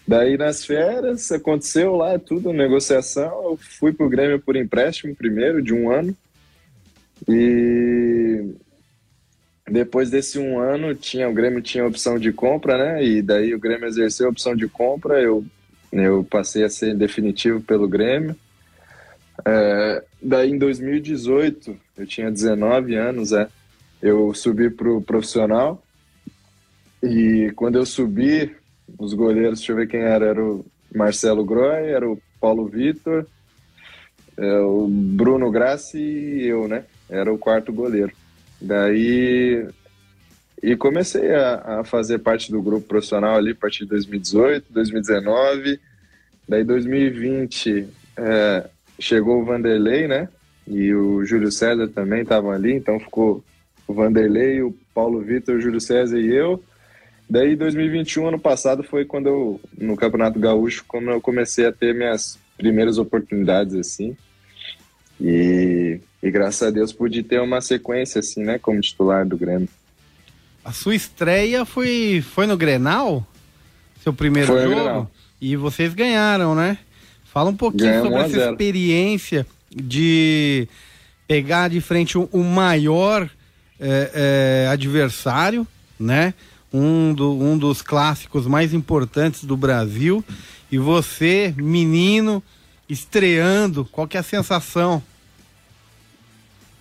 Daí 0.07 0.37
nas 0.37 0.64
férias 0.64 1.30
aconteceu 1.33 1.97
lá 1.97 2.19
tudo, 2.19 2.52
negociação. 2.52 3.45
Eu 3.45 3.57
fui 3.57 3.92
pro 3.92 4.09
Grêmio 4.09 4.40
por 4.40 4.57
empréstimo 4.57 5.14
primeiro, 5.14 5.62
de 5.62 5.75
um 5.75 5.90
ano. 5.90 6.16
E 7.28 8.54
depois 9.69 10.11
desse 10.11 10.38
um 10.38 10.59
ano, 10.59 10.95
tinha 10.95 11.28
o 11.28 11.35
Grêmio 11.35 11.61
tinha 11.61 11.87
opção 11.87 12.19
de 12.19 12.33
compra, 12.33 12.76
né? 12.76 13.04
E 13.04 13.23
daí 13.23 13.54
o 13.54 13.59
Grêmio 13.59 13.87
exerceu 13.87 14.26
a 14.26 14.30
opção 14.30 14.57
de 14.57 14.66
compra. 14.69 15.21
Eu, 15.21 15.45
eu 15.92 16.25
passei 16.25 16.64
a 16.64 16.69
ser 16.69 16.95
definitivo 16.97 17.61
pelo 17.61 17.88
Grêmio. 17.88 18.35
É, 19.47 20.04
daí 20.23 20.50
em 20.50 20.59
2018, 20.59 21.76
eu 21.97 22.06
tinha 22.06 22.30
19 22.30 22.94
anos, 22.94 23.32
é, 23.32 23.49
eu 24.02 24.32
subi 24.35 24.70
pro 24.70 25.00
profissional. 25.00 25.82
E 27.02 27.52
quando 27.56 27.76
eu 27.76 27.87
subi, 27.87 28.54
os 28.99 29.14
goleiros, 29.14 29.61
deixa 29.61 29.73
eu 29.73 29.76
ver 29.76 29.88
quem 29.88 30.00
era, 30.00 30.26
era 30.26 30.44
o 30.44 30.64
Marcelo 30.94 31.44
Groy, 31.44 31.88
era 31.88 32.09
o 32.09 32.20
Paulo 32.40 32.66
Vitor, 32.66 33.26
é, 34.37 34.59
o 34.61 34.87
Bruno 34.88 35.50
Grassi 35.50 35.99
e 35.99 36.47
eu, 36.47 36.66
né? 36.68 36.85
Era 37.09 37.32
o 37.32 37.38
quarto 37.38 37.73
goleiro. 37.73 38.12
Daí 38.61 39.66
e 40.62 40.76
comecei 40.76 41.35
a, 41.35 41.80
a, 41.80 41.85
fazer 41.85 42.18
parte 42.18 42.50
do 42.52 42.61
grupo 42.61 42.87
profissional 42.87 43.37
ali 43.37 43.52
a 43.52 43.54
partir 43.54 43.85
de 43.85 43.90
2018, 43.90 44.66
2019. 44.70 45.80
Daí 46.47 46.64
2020 46.64 47.88
é, 48.16 48.68
chegou 49.00 49.40
o 49.40 49.45
Vanderlei, 49.45 50.07
né? 50.07 50.28
E 50.66 50.95
o 50.95 51.25
Júlio 51.25 51.50
César 51.50 51.88
também 51.88 52.23
estavam 52.23 52.52
ali, 52.52 52.73
então 52.75 53.00
ficou 53.00 53.42
o 53.88 53.92
Vanderlei, 53.92 54.62
o 54.62 54.73
Paulo 54.95 55.21
Vitor, 55.21 55.57
o 55.57 55.61
Júlio 55.61 55.80
César 55.80 56.19
e 56.19 56.33
eu. 56.33 56.62
Daí 57.28 57.57
2021, 57.57 58.28
ano 58.28 58.38
passado, 58.38 58.83
foi 58.85 59.04
quando 59.04 59.28
eu, 59.28 59.61
no 59.78 59.97
Campeonato 59.97 60.38
Gaúcho, 60.38 60.85
quando 60.87 61.11
eu 61.11 61.21
comecei 61.21 61.66
a 61.66 61.73
ter 61.73 61.95
minhas 61.95 62.38
primeiras 62.57 62.99
oportunidades, 62.99 63.75
assim. 63.75 64.16
E, 65.21 66.00
e 66.23 66.30
graças 66.30 66.66
a 66.66 66.71
Deus 66.71 66.92
pude 66.92 67.23
ter 67.23 67.40
uma 67.40 67.61
sequência, 67.61 68.19
assim, 68.19 68.42
né, 68.42 68.59
como 68.59 68.80
titular 68.80 69.26
do 69.26 69.37
Grêmio. 69.37 69.69
A 70.64 70.73
sua 70.73 70.95
estreia 70.95 71.64
foi, 71.64 72.23
foi 72.35 72.47
no 72.47 72.57
Grenal? 72.57 73.26
Seu 74.02 74.12
primeiro 74.12 74.49
foi 74.49 74.62
jogo? 74.62 75.11
E 75.40 75.57
vocês 75.57 75.95
ganharam, 75.95 76.54
né? 76.54 76.78
Fala 77.33 77.51
um 77.51 77.57
pouquinho 77.57 77.91
Ganhamos 77.91 78.11
sobre 78.11 78.41
essa 78.41 78.51
experiência 78.51 79.47
de 79.71 80.69
pegar 81.29 81.69
de 81.69 81.81
frente 81.81 82.19
o, 82.19 82.29
o 82.33 82.43
maior 82.43 83.29
é, 83.79 84.65
é, 84.67 84.69
adversário, 84.69 85.67
né? 85.99 86.35
um, 86.73 87.13
do, 87.13 87.33
um 87.33 87.59
dos 87.59 87.83
clássicos 87.83 88.47
mais 88.47 88.73
importantes 88.73 89.45
do 89.45 89.57
Brasil. 89.57 90.25
E 90.71 90.79
você, 90.79 91.55
menino, 91.57 92.43
estreando, 92.89 93.85
qual 93.85 94.07
que 94.07 94.17
é 94.17 94.21
a 94.21 94.25
sensação? 94.25 95.03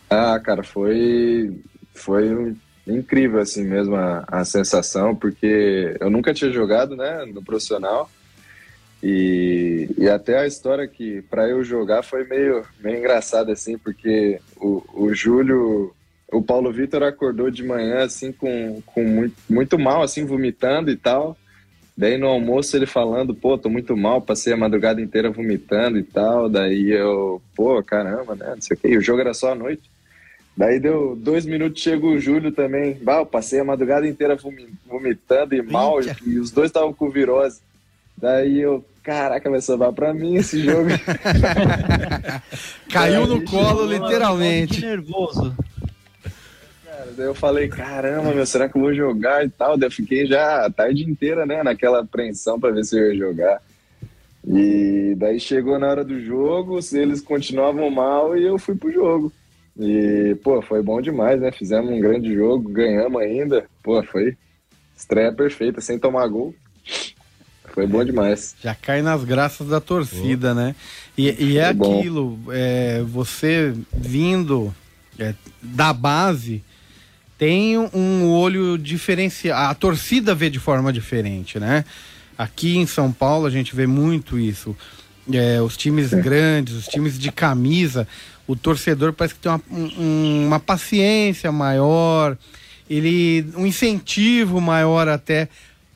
Ah, 0.10 0.39
cara, 0.39 0.63
foi, 0.63 1.60
foi 1.94 2.56
incrível 2.88 3.39
assim 3.39 3.63
mesmo 3.63 3.96
a, 3.96 4.24
a 4.27 4.46
sensação, 4.46 5.15
porque 5.15 5.96
eu 6.00 6.10
nunca 6.10 6.34
tinha 6.34 6.51
jogado, 6.51 6.96
né, 6.96 7.25
no 7.25 7.44
profissional. 7.44 8.10
E, 9.01 9.89
e 9.98 10.10
até 10.10 10.39
a 10.39 10.48
história 10.48 10.88
que 10.88 11.22
para 11.24 11.48
eu 11.48 11.63
jogar 11.63 12.03
foi 12.03 12.25
meio, 12.25 12.63
meio 12.79 12.98
engraçada 12.98 13.53
assim, 13.53 13.77
porque 13.77 14.39
o, 14.58 14.84
o 14.94 15.13
Júlio 15.13 15.94
o 16.32 16.41
Paulo 16.41 16.72
Vitor 16.72 17.03
acordou 17.03 17.50
de 17.50 17.63
manhã, 17.63 18.03
assim, 18.03 18.32
com, 18.32 18.82
com 18.86 19.03
muito, 19.03 19.35
muito 19.50 19.79
mal, 19.79 20.03
assim, 20.03 20.25
vomitando 20.25 20.92
e 20.92 20.96
tal. 20.96 21.35
Daí 21.98 22.18
no 22.18 22.27
almoço 22.27 22.77
ele 22.77 22.85
falando, 22.85 23.33
pô, 23.33 23.57
tô 23.57 23.70
muito 23.70 23.98
mal, 23.98 24.22
passei 24.22 24.53
a 24.53 24.57
madrugada 24.57 25.01
inteira 25.01 25.31
vomitando 25.31 25.98
e 25.98 26.03
tal. 26.03 26.48
Daí 26.48 26.92
eu, 26.92 27.42
pô, 27.55 27.81
caramba, 27.83 28.35
né? 28.35 28.51
Não 28.55 28.62
sei 28.62 28.77
o 28.77 28.79
quê. 28.79 28.88
E 28.90 28.98
o 28.98 29.01
jogo 29.01 29.20
era 29.20 29.33
só 29.33 29.51
à 29.51 29.55
noite. 29.55 29.83
Daí 30.55 30.79
deu 30.79 31.16
dois 31.16 31.46
minutos, 31.46 31.81
chega 31.81 32.05
o 32.05 32.20
Júlio 32.20 32.51
também. 32.51 32.98
Bah, 33.01 33.20
eu 33.20 33.25
passei 33.25 33.59
a 33.59 33.66
madrugada 33.66 34.07
inteira 34.07 34.38
vomitando 34.85 35.55
e 35.55 35.62
mal, 35.62 36.00
Eita. 36.00 36.16
e 36.25 36.38
os 36.38 36.51
dois 36.51 36.70
estavam 36.70 36.94
com 36.94 37.09
virose. 37.09 37.59
Daí 38.18 38.59
eu, 38.59 38.83
caraca, 39.03 39.50
vai 39.50 39.62
sobrar 39.62 39.94
pra 39.94 40.14
mim 40.14 40.35
esse 40.35 40.62
jogo. 40.64 40.90
Caiu 42.92 43.27
no 43.27 43.44
colo, 43.44 43.85
literalmente. 43.85 44.81
Nervoso 44.81 45.55
cara. 47.00 47.14
Daí 47.16 47.25
eu 47.25 47.35
falei, 47.35 47.68
caramba, 47.68 48.33
meu, 48.33 48.46
será 48.46 48.68
que 48.68 48.77
eu 48.77 48.81
vou 48.81 48.94
jogar 48.94 49.46
e 49.46 49.50
tal? 49.50 49.77
Daí 49.77 49.88
eu 49.88 49.92
fiquei 49.92 50.25
já 50.25 50.66
a 50.66 50.70
tarde 50.70 51.03
inteira, 51.03 51.46
né, 51.46 51.64
naquela 51.64 52.01
apreensão 52.01 52.59
para 52.59 52.72
ver 52.72 52.83
se 52.83 52.98
eu 52.98 53.12
ia 53.12 53.18
jogar. 53.18 53.62
E 54.48 55.16
daí 55.18 55.40
chegou 55.40 55.77
na 55.77 55.88
hora 55.88 56.03
do 56.03 56.20
jogo, 56.20 56.81
se 56.81 56.98
eles 56.98 57.22
continuavam 57.22 57.90
mal 57.90 58.38
e 58.38 58.44
eu 58.44 58.57
fui 58.57 58.75
pro 58.75 58.92
jogo. 58.92 59.31
E, 59.77 60.35
pô, 60.44 60.62
foi 60.62 60.81
bom 60.81 61.01
demais, 61.01 61.40
né? 61.40 61.51
Fizemos 61.51 61.90
um 61.90 62.00
grande 62.00 62.33
jogo, 62.33 62.70
ganhamos 62.70 63.22
ainda. 63.22 63.66
Pô, 63.81 64.01
foi 64.03 64.38
estreia 64.96 65.31
perfeita, 65.31 65.79
sem 65.79 65.98
tomar 65.98 66.27
gol. 66.27 66.53
Foi 67.79 67.87
bom 67.87 68.03
demais. 68.03 68.57
Já 68.61 68.75
cai 68.75 69.01
nas 69.01 69.24
graças 69.24 69.65
da 69.65 69.79
torcida, 69.79 70.53
né? 70.53 70.75
E, 71.18 71.33
e 71.42 71.57
é 71.57 71.70
aquilo, 71.70 72.37
é, 72.50 73.01
você 73.07 73.74
vindo 73.94 74.75
é, 75.18 75.33
da 75.61 75.94
base, 75.94 76.61
tem 77.37 77.77
um 77.77 78.27
olho 78.27 78.77
diferenciado. 78.77 79.72
A 79.72 79.74
torcida 79.74 80.35
vê 80.35 80.50
de 80.50 80.59
forma 80.59 80.92
diferente, 80.92 81.57
né? 81.57 81.85
Aqui 82.37 82.75
em 82.75 82.85
São 82.85 83.13
Paulo 83.13 83.46
a 83.46 83.50
gente 83.50 83.74
vê 83.74 83.87
muito 83.87 84.37
isso. 84.37 84.75
É, 85.31 85.61
os 85.61 85.77
times 85.77 86.09
grandes, 86.09 86.75
os 86.75 86.85
times 86.85 87.18
de 87.18 87.31
camisa, 87.31 88.05
o 88.46 88.57
torcedor 88.57 89.13
parece 89.13 89.35
que 89.35 89.39
tem 89.39 89.53
uma, 89.53 89.61
um, 89.72 90.48
uma 90.48 90.59
paciência 90.59 91.50
maior, 91.50 92.37
ele 92.89 93.46
um 93.55 93.65
incentivo 93.65 94.59
maior 94.59 95.07
até 95.07 95.48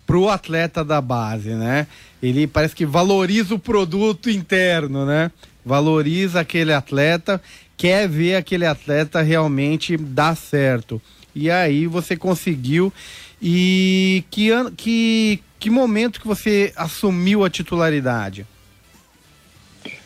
pro 0.06 0.30
atleta 0.30 0.84
da 0.84 1.02
base, 1.02 1.50
né? 1.52 1.88
Ele 2.22 2.48
parece 2.48 2.76
que 2.76 2.86
valoriza 2.86 3.56
o 3.56 3.60
produto 3.60 4.30
interno, 4.30 5.06
né? 5.06 5.32
Valoriza 5.66 6.42
aquele 6.42 6.74
atleta, 6.74 7.42
quer 7.78 8.08
ver 8.08 8.36
aquele 8.36 8.66
atleta 8.66 9.22
realmente 9.22 9.98
dar 9.98 10.36
certo. 10.36 11.02
E 11.36 11.50
aí 11.50 11.88
você 11.88 12.16
conseguiu. 12.16 12.94
E 13.42 14.24
que, 14.30 14.50
que, 14.78 15.44
que 15.60 15.70
momento 15.70 16.22
que 16.22 16.28
você 16.28 16.72
assumiu 16.76 17.44
a 17.44 17.50
titularidade? 17.50 18.46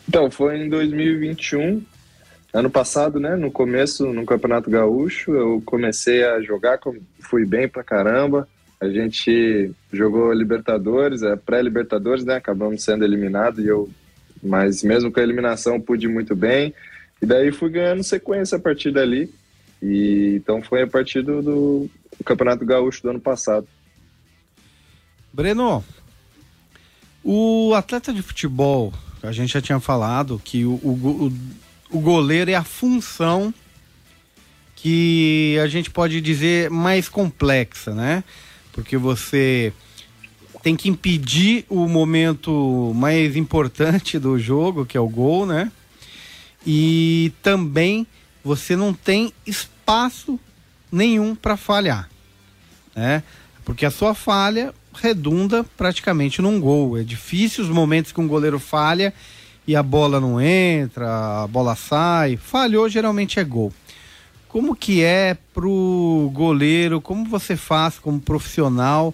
Então, 0.08 0.32
foi 0.32 0.58
em 0.58 0.70
2021, 0.70 1.84
ano 2.54 2.70
passado, 2.70 3.20
né? 3.20 3.36
No 3.36 3.52
começo, 3.52 4.08
no 4.08 4.26
Campeonato 4.26 4.70
Gaúcho, 4.70 5.32
eu 5.36 5.62
comecei 5.66 6.24
a 6.24 6.42
jogar, 6.42 6.80
fui 7.20 7.46
bem 7.46 7.68
pra 7.68 7.84
caramba. 7.84 8.48
A 8.80 8.88
gente 8.90 9.72
jogou 9.92 10.32
Libertadores, 10.32 11.24
é 11.24 11.36
pré-Libertadores, 11.36 12.24
né? 12.24 12.36
Acabamos 12.36 12.84
sendo 12.84 13.04
eliminados 13.04 13.64
e 13.64 13.68
eu, 13.68 13.90
mas 14.42 14.84
mesmo 14.84 15.12
com 15.12 15.20
a 15.20 15.24
eliminação, 15.24 15.82
pude 15.82 16.08
muito 16.08 16.36
bem. 16.36 16.74
E 17.22 17.26
daí 17.26 17.52
fui 17.52 17.70
ganhando 17.70 18.04
sequência 18.04 18.58
a 18.58 18.62
partir 18.62 18.92
dali. 18.92 19.34
E 19.82 20.36
então 20.36 20.62
foi 20.62 20.84
a 20.84 20.88
partir 20.88 21.22
do, 21.22 21.42
do 21.42 21.90
Campeonato 22.24 22.66
Gaúcho 22.66 23.02
do 23.02 23.10
ano 23.10 23.20
passado. 23.20 23.68
Breno, 25.34 25.84
o 27.24 27.74
atleta 27.76 28.14
de 28.14 28.22
futebol, 28.22 28.94
a 29.22 29.32
gente 29.32 29.54
já 29.54 29.62
tinha 29.62 29.80
falado 29.80 30.42
que 30.44 30.66
o, 30.66 30.74
o, 30.74 31.34
o 31.90 32.00
goleiro 32.00 32.52
é 32.52 32.56
a 32.56 32.64
função 32.64 33.54
que 34.76 35.58
a 35.62 35.68
gente 35.68 35.90
pode 35.90 36.22
dizer 36.22 36.70
mais 36.70 37.10
complexa, 37.10 37.94
né? 37.94 38.24
Porque 38.78 38.96
você 38.96 39.74
tem 40.62 40.76
que 40.76 40.88
impedir 40.88 41.66
o 41.68 41.88
momento 41.88 42.94
mais 42.94 43.36
importante 43.36 44.20
do 44.20 44.38
jogo, 44.38 44.86
que 44.86 44.96
é 44.96 45.00
o 45.00 45.10
gol, 45.10 45.48
né? 45.48 45.72
E 46.64 47.34
também 47.42 48.06
você 48.44 48.76
não 48.76 48.94
tem 48.94 49.34
espaço 49.48 50.40
nenhum 50.92 51.34
para 51.34 51.58
falhar, 51.58 52.08
né? 52.96 53.24
Porque 53.66 53.84
a 53.84 53.90
sua 53.90 54.14
falha 54.14 54.72
redunda 54.94 55.66
praticamente 55.76 56.40
num 56.40 56.62
gol. 56.62 57.00
É 57.00 57.04
difícil 57.04 57.64
os 57.64 57.72
momentos 57.72 58.12
que 58.12 58.22
um 58.22 58.28
goleiro 58.28 58.60
falha 58.60 59.12
e 59.66 59.76
a 59.76 59.82
bola 59.82 60.22
não 60.22 60.40
entra, 60.40 61.42
a 61.42 61.48
bola 61.48 61.76
sai. 61.76 62.38
Falhou 62.38 62.88
geralmente 62.88 63.40
é 63.40 63.44
gol. 63.44 63.74
Como 64.48 64.76
que 64.76 65.04
é 65.04 65.38
pro 65.54 66.32
goleiro? 66.34 67.02
Como 67.02 67.26
você 67.26 67.56
faz 67.56 68.00
como 68.00 68.20
profissional 68.20 69.14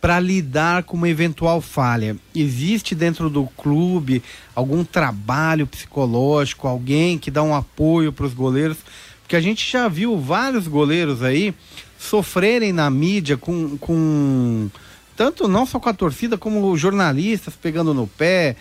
para 0.00 0.18
lidar 0.18 0.82
com 0.82 0.96
uma 0.96 1.08
eventual 1.08 1.60
falha? 1.60 2.16
Existe 2.34 2.94
dentro 2.94 3.30
do 3.30 3.44
clube 3.46 4.22
algum 4.54 4.84
trabalho 4.84 5.66
psicológico, 5.66 6.66
alguém 6.66 7.18
que 7.18 7.30
dá 7.30 7.42
um 7.42 7.54
apoio 7.54 8.12
para 8.12 8.26
os 8.26 8.34
goleiros? 8.34 8.78
Porque 9.22 9.36
a 9.36 9.40
gente 9.40 9.70
já 9.70 9.88
viu 9.88 10.18
vários 10.18 10.66
goleiros 10.66 11.22
aí 11.22 11.54
sofrerem 11.98 12.72
na 12.72 12.90
mídia 12.90 13.36
com, 13.36 13.78
com 13.78 14.68
tanto 15.16 15.46
não 15.46 15.64
só 15.64 15.78
com 15.78 15.88
a 15.88 15.94
torcida, 15.94 16.36
como 16.36 16.76
jornalistas 16.76 17.54
pegando 17.54 17.94
no 17.94 18.06
pé. 18.06 18.56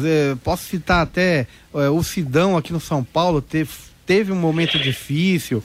Vezes, 0.00 0.38
posso 0.42 0.64
citar 0.64 1.02
até 1.02 1.46
é, 1.74 1.88
o 1.90 2.02
Sidão 2.02 2.56
aqui 2.56 2.72
no 2.72 2.80
São 2.80 3.04
Paulo, 3.04 3.40
teve, 3.40 3.70
teve 4.06 4.32
um 4.32 4.36
momento 4.36 4.78
difícil. 4.78 5.62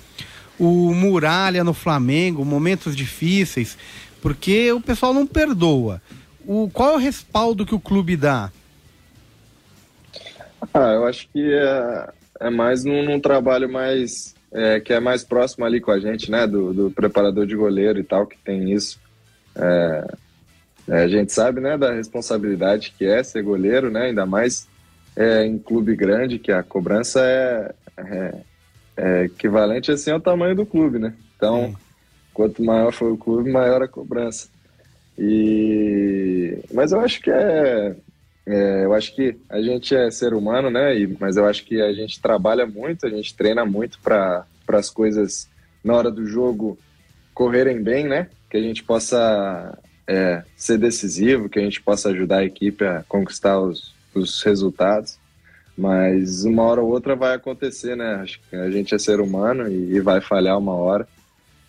O 0.59 0.93
Muralha 0.93 1.63
no 1.63 1.73
Flamengo, 1.73 2.43
momentos 2.43 2.95
difíceis, 2.95 3.77
porque 4.21 4.71
o 4.71 4.81
pessoal 4.81 5.13
não 5.13 5.25
perdoa. 5.25 6.01
O, 6.45 6.69
qual 6.71 6.93
é 6.93 6.95
o 6.95 6.99
respaldo 6.99 7.65
que 7.65 7.75
o 7.75 7.79
clube 7.79 8.15
dá? 8.15 8.51
Ah, 10.73 10.93
eu 10.93 11.05
acho 11.05 11.27
que 11.29 11.53
é, 11.53 12.09
é 12.39 12.49
mais 12.49 12.83
num, 12.83 13.03
num 13.03 13.19
trabalho 13.19 13.71
mais 13.71 14.35
é, 14.51 14.79
que 14.79 14.93
é 14.93 14.99
mais 14.99 15.23
próximo 15.23 15.65
ali 15.65 15.79
com 15.79 15.91
a 15.91 15.99
gente, 15.99 16.29
né? 16.29 16.45
Do, 16.45 16.73
do 16.73 16.91
preparador 16.91 17.47
de 17.47 17.55
goleiro 17.55 17.99
e 17.99 18.03
tal, 18.03 18.27
que 18.27 18.37
tem 18.37 18.71
isso. 18.71 18.99
É, 19.55 20.07
é, 20.87 21.03
a 21.03 21.07
gente 21.07 21.31
sabe, 21.31 21.61
né, 21.61 21.77
da 21.77 21.93
responsabilidade 21.93 22.93
que 22.97 23.05
é 23.05 23.23
ser 23.23 23.43
goleiro, 23.43 23.89
né? 23.89 24.07
Ainda 24.07 24.25
mais 24.25 24.67
é, 25.15 25.45
em 25.45 25.57
clube 25.57 25.95
grande, 25.95 26.39
que 26.39 26.51
a 26.51 26.61
cobrança 26.61 27.21
é, 27.23 27.73
é, 27.97 28.35
é 28.97 29.23
equivalente 29.25 29.91
assim 29.91 30.11
ao 30.11 30.19
tamanho 30.19 30.55
do 30.55 30.65
clube, 30.65 30.99
né? 30.99 31.13
Então, 31.35 31.75
quanto 32.33 32.63
maior 32.63 32.91
for 32.91 33.11
o 33.11 33.17
clube, 33.17 33.51
maior 33.51 33.81
a 33.81 33.87
cobrança. 33.87 34.49
E 35.17 36.59
mas 36.73 36.91
eu 36.91 36.99
acho 37.01 37.21
que 37.21 37.29
é, 37.29 37.95
é, 38.45 38.85
eu 38.85 38.93
acho 38.93 39.15
que 39.15 39.37
a 39.49 39.61
gente 39.61 39.95
é 39.95 40.09
ser 40.09 40.33
humano, 40.33 40.69
né? 40.69 40.97
E, 40.97 41.17
mas 41.19 41.37
eu 41.37 41.45
acho 41.45 41.63
que 41.63 41.81
a 41.81 41.93
gente 41.93 42.21
trabalha 42.21 42.65
muito, 42.65 43.05
a 43.05 43.09
gente 43.09 43.35
treina 43.35 43.65
muito 43.65 43.99
para 43.99 44.45
as 44.67 44.89
coisas 44.89 45.47
na 45.83 45.93
hora 45.93 46.11
do 46.11 46.25
jogo 46.25 46.77
correrem 47.33 47.81
bem, 47.81 48.07
né? 48.07 48.29
Que 48.49 48.57
a 48.57 48.61
gente 48.61 48.83
possa 48.83 49.77
é, 50.07 50.43
ser 50.55 50.77
decisivo, 50.77 51.49
que 51.49 51.59
a 51.59 51.61
gente 51.61 51.81
possa 51.81 52.09
ajudar 52.09 52.39
a 52.39 52.45
equipe 52.45 52.85
a 52.85 53.03
conquistar 53.07 53.59
os, 53.59 53.93
os 54.13 54.41
resultados. 54.43 55.17
Mas 55.77 56.43
uma 56.43 56.63
hora 56.63 56.81
ou 56.81 56.89
outra 56.89 57.15
vai 57.15 57.35
acontecer, 57.35 57.95
né? 57.95 58.15
Acho 58.15 58.39
que 58.49 58.55
a 58.55 58.69
gente 58.69 58.93
é 58.93 58.97
ser 58.97 59.19
humano 59.19 59.67
e, 59.67 59.99
vai 59.99 60.21
falhar 60.21 60.57
uma 60.57 60.73
hora. 60.73 61.07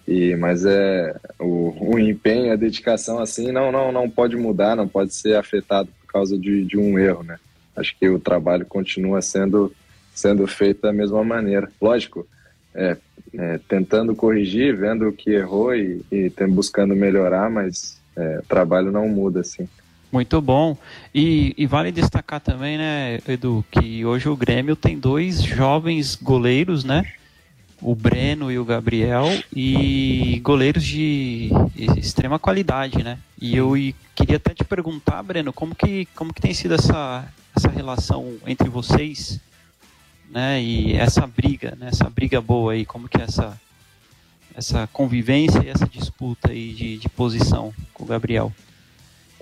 E, 0.06 0.34
mas 0.36 0.64
é 0.64 1.14
o, 1.38 1.94
o, 1.94 1.98
empenho, 1.98 2.52
a 2.52 2.56
dedicação 2.56 3.20
assim 3.20 3.52
não, 3.52 3.70
não, 3.70 3.92
não 3.92 4.10
pode 4.10 4.36
mudar, 4.36 4.74
não 4.74 4.88
pode 4.88 5.14
ser 5.14 5.36
afetado 5.36 5.88
por 6.00 6.12
causa 6.12 6.36
de, 6.36 6.64
de 6.64 6.76
um 6.76 6.98
erro, 6.98 7.22
né? 7.22 7.38
Acho 7.76 7.96
que 7.98 8.08
o 8.08 8.18
trabalho 8.18 8.66
continua 8.66 9.22
sendo, 9.22 9.72
sendo 10.14 10.46
feito 10.46 10.82
da 10.82 10.92
mesma 10.92 11.24
maneira. 11.24 11.70
Lógico, 11.80 12.26
é, 12.74 12.96
é, 13.34 13.60
tentando 13.68 14.14
corrigir, 14.14 14.76
vendo 14.76 15.08
o 15.08 15.12
que 15.12 15.30
errou 15.30 15.74
e, 15.74 16.04
e 16.10 16.30
buscando 16.48 16.94
melhorar, 16.94 17.48
mas 17.48 18.00
é, 18.16 18.40
o 18.40 18.46
trabalho 18.46 18.90
não 18.90 19.08
muda 19.08 19.40
assim. 19.40 19.68
Muito 20.12 20.42
bom. 20.42 20.76
E, 21.14 21.54
e, 21.56 21.66
vale 21.66 21.90
destacar 21.90 22.38
também, 22.38 22.76
né, 22.76 23.18
Edu, 23.26 23.64
que 23.70 24.04
hoje 24.04 24.28
o 24.28 24.36
Grêmio 24.36 24.76
tem 24.76 24.98
dois 24.98 25.42
jovens 25.42 26.14
goleiros, 26.14 26.84
né? 26.84 27.10
O 27.80 27.94
Breno 27.94 28.52
e 28.52 28.58
o 28.58 28.64
Gabriel, 28.64 29.26
e 29.56 30.38
goleiros 30.44 30.84
de 30.84 31.50
extrema 31.96 32.38
qualidade, 32.38 33.02
né? 33.02 33.18
E 33.40 33.56
eu 33.56 33.72
queria 34.14 34.36
até 34.36 34.54
te 34.54 34.62
perguntar, 34.62 35.22
Breno, 35.22 35.50
como 35.50 35.74
que, 35.74 36.06
como 36.14 36.32
que 36.32 36.42
tem 36.42 36.52
sido 36.52 36.74
essa, 36.74 37.26
essa 37.56 37.70
relação 37.70 38.36
entre 38.46 38.68
vocês, 38.68 39.40
né? 40.30 40.62
E 40.62 40.94
essa 40.94 41.26
briga, 41.26 41.74
né? 41.80 41.88
Essa 41.88 42.08
briga 42.10 42.38
boa 42.38 42.74
aí, 42.74 42.84
como 42.84 43.08
que 43.08 43.18
é 43.18 43.24
essa, 43.24 43.58
essa 44.54 44.86
convivência 44.92 45.62
e 45.64 45.70
essa 45.70 45.86
disputa 45.86 46.50
aí 46.50 46.74
de, 46.74 46.98
de 46.98 47.08
posição 47.08 47.72
com 47.94 48.04
o 48.04 48.06
Gabriel? 48.06 48.52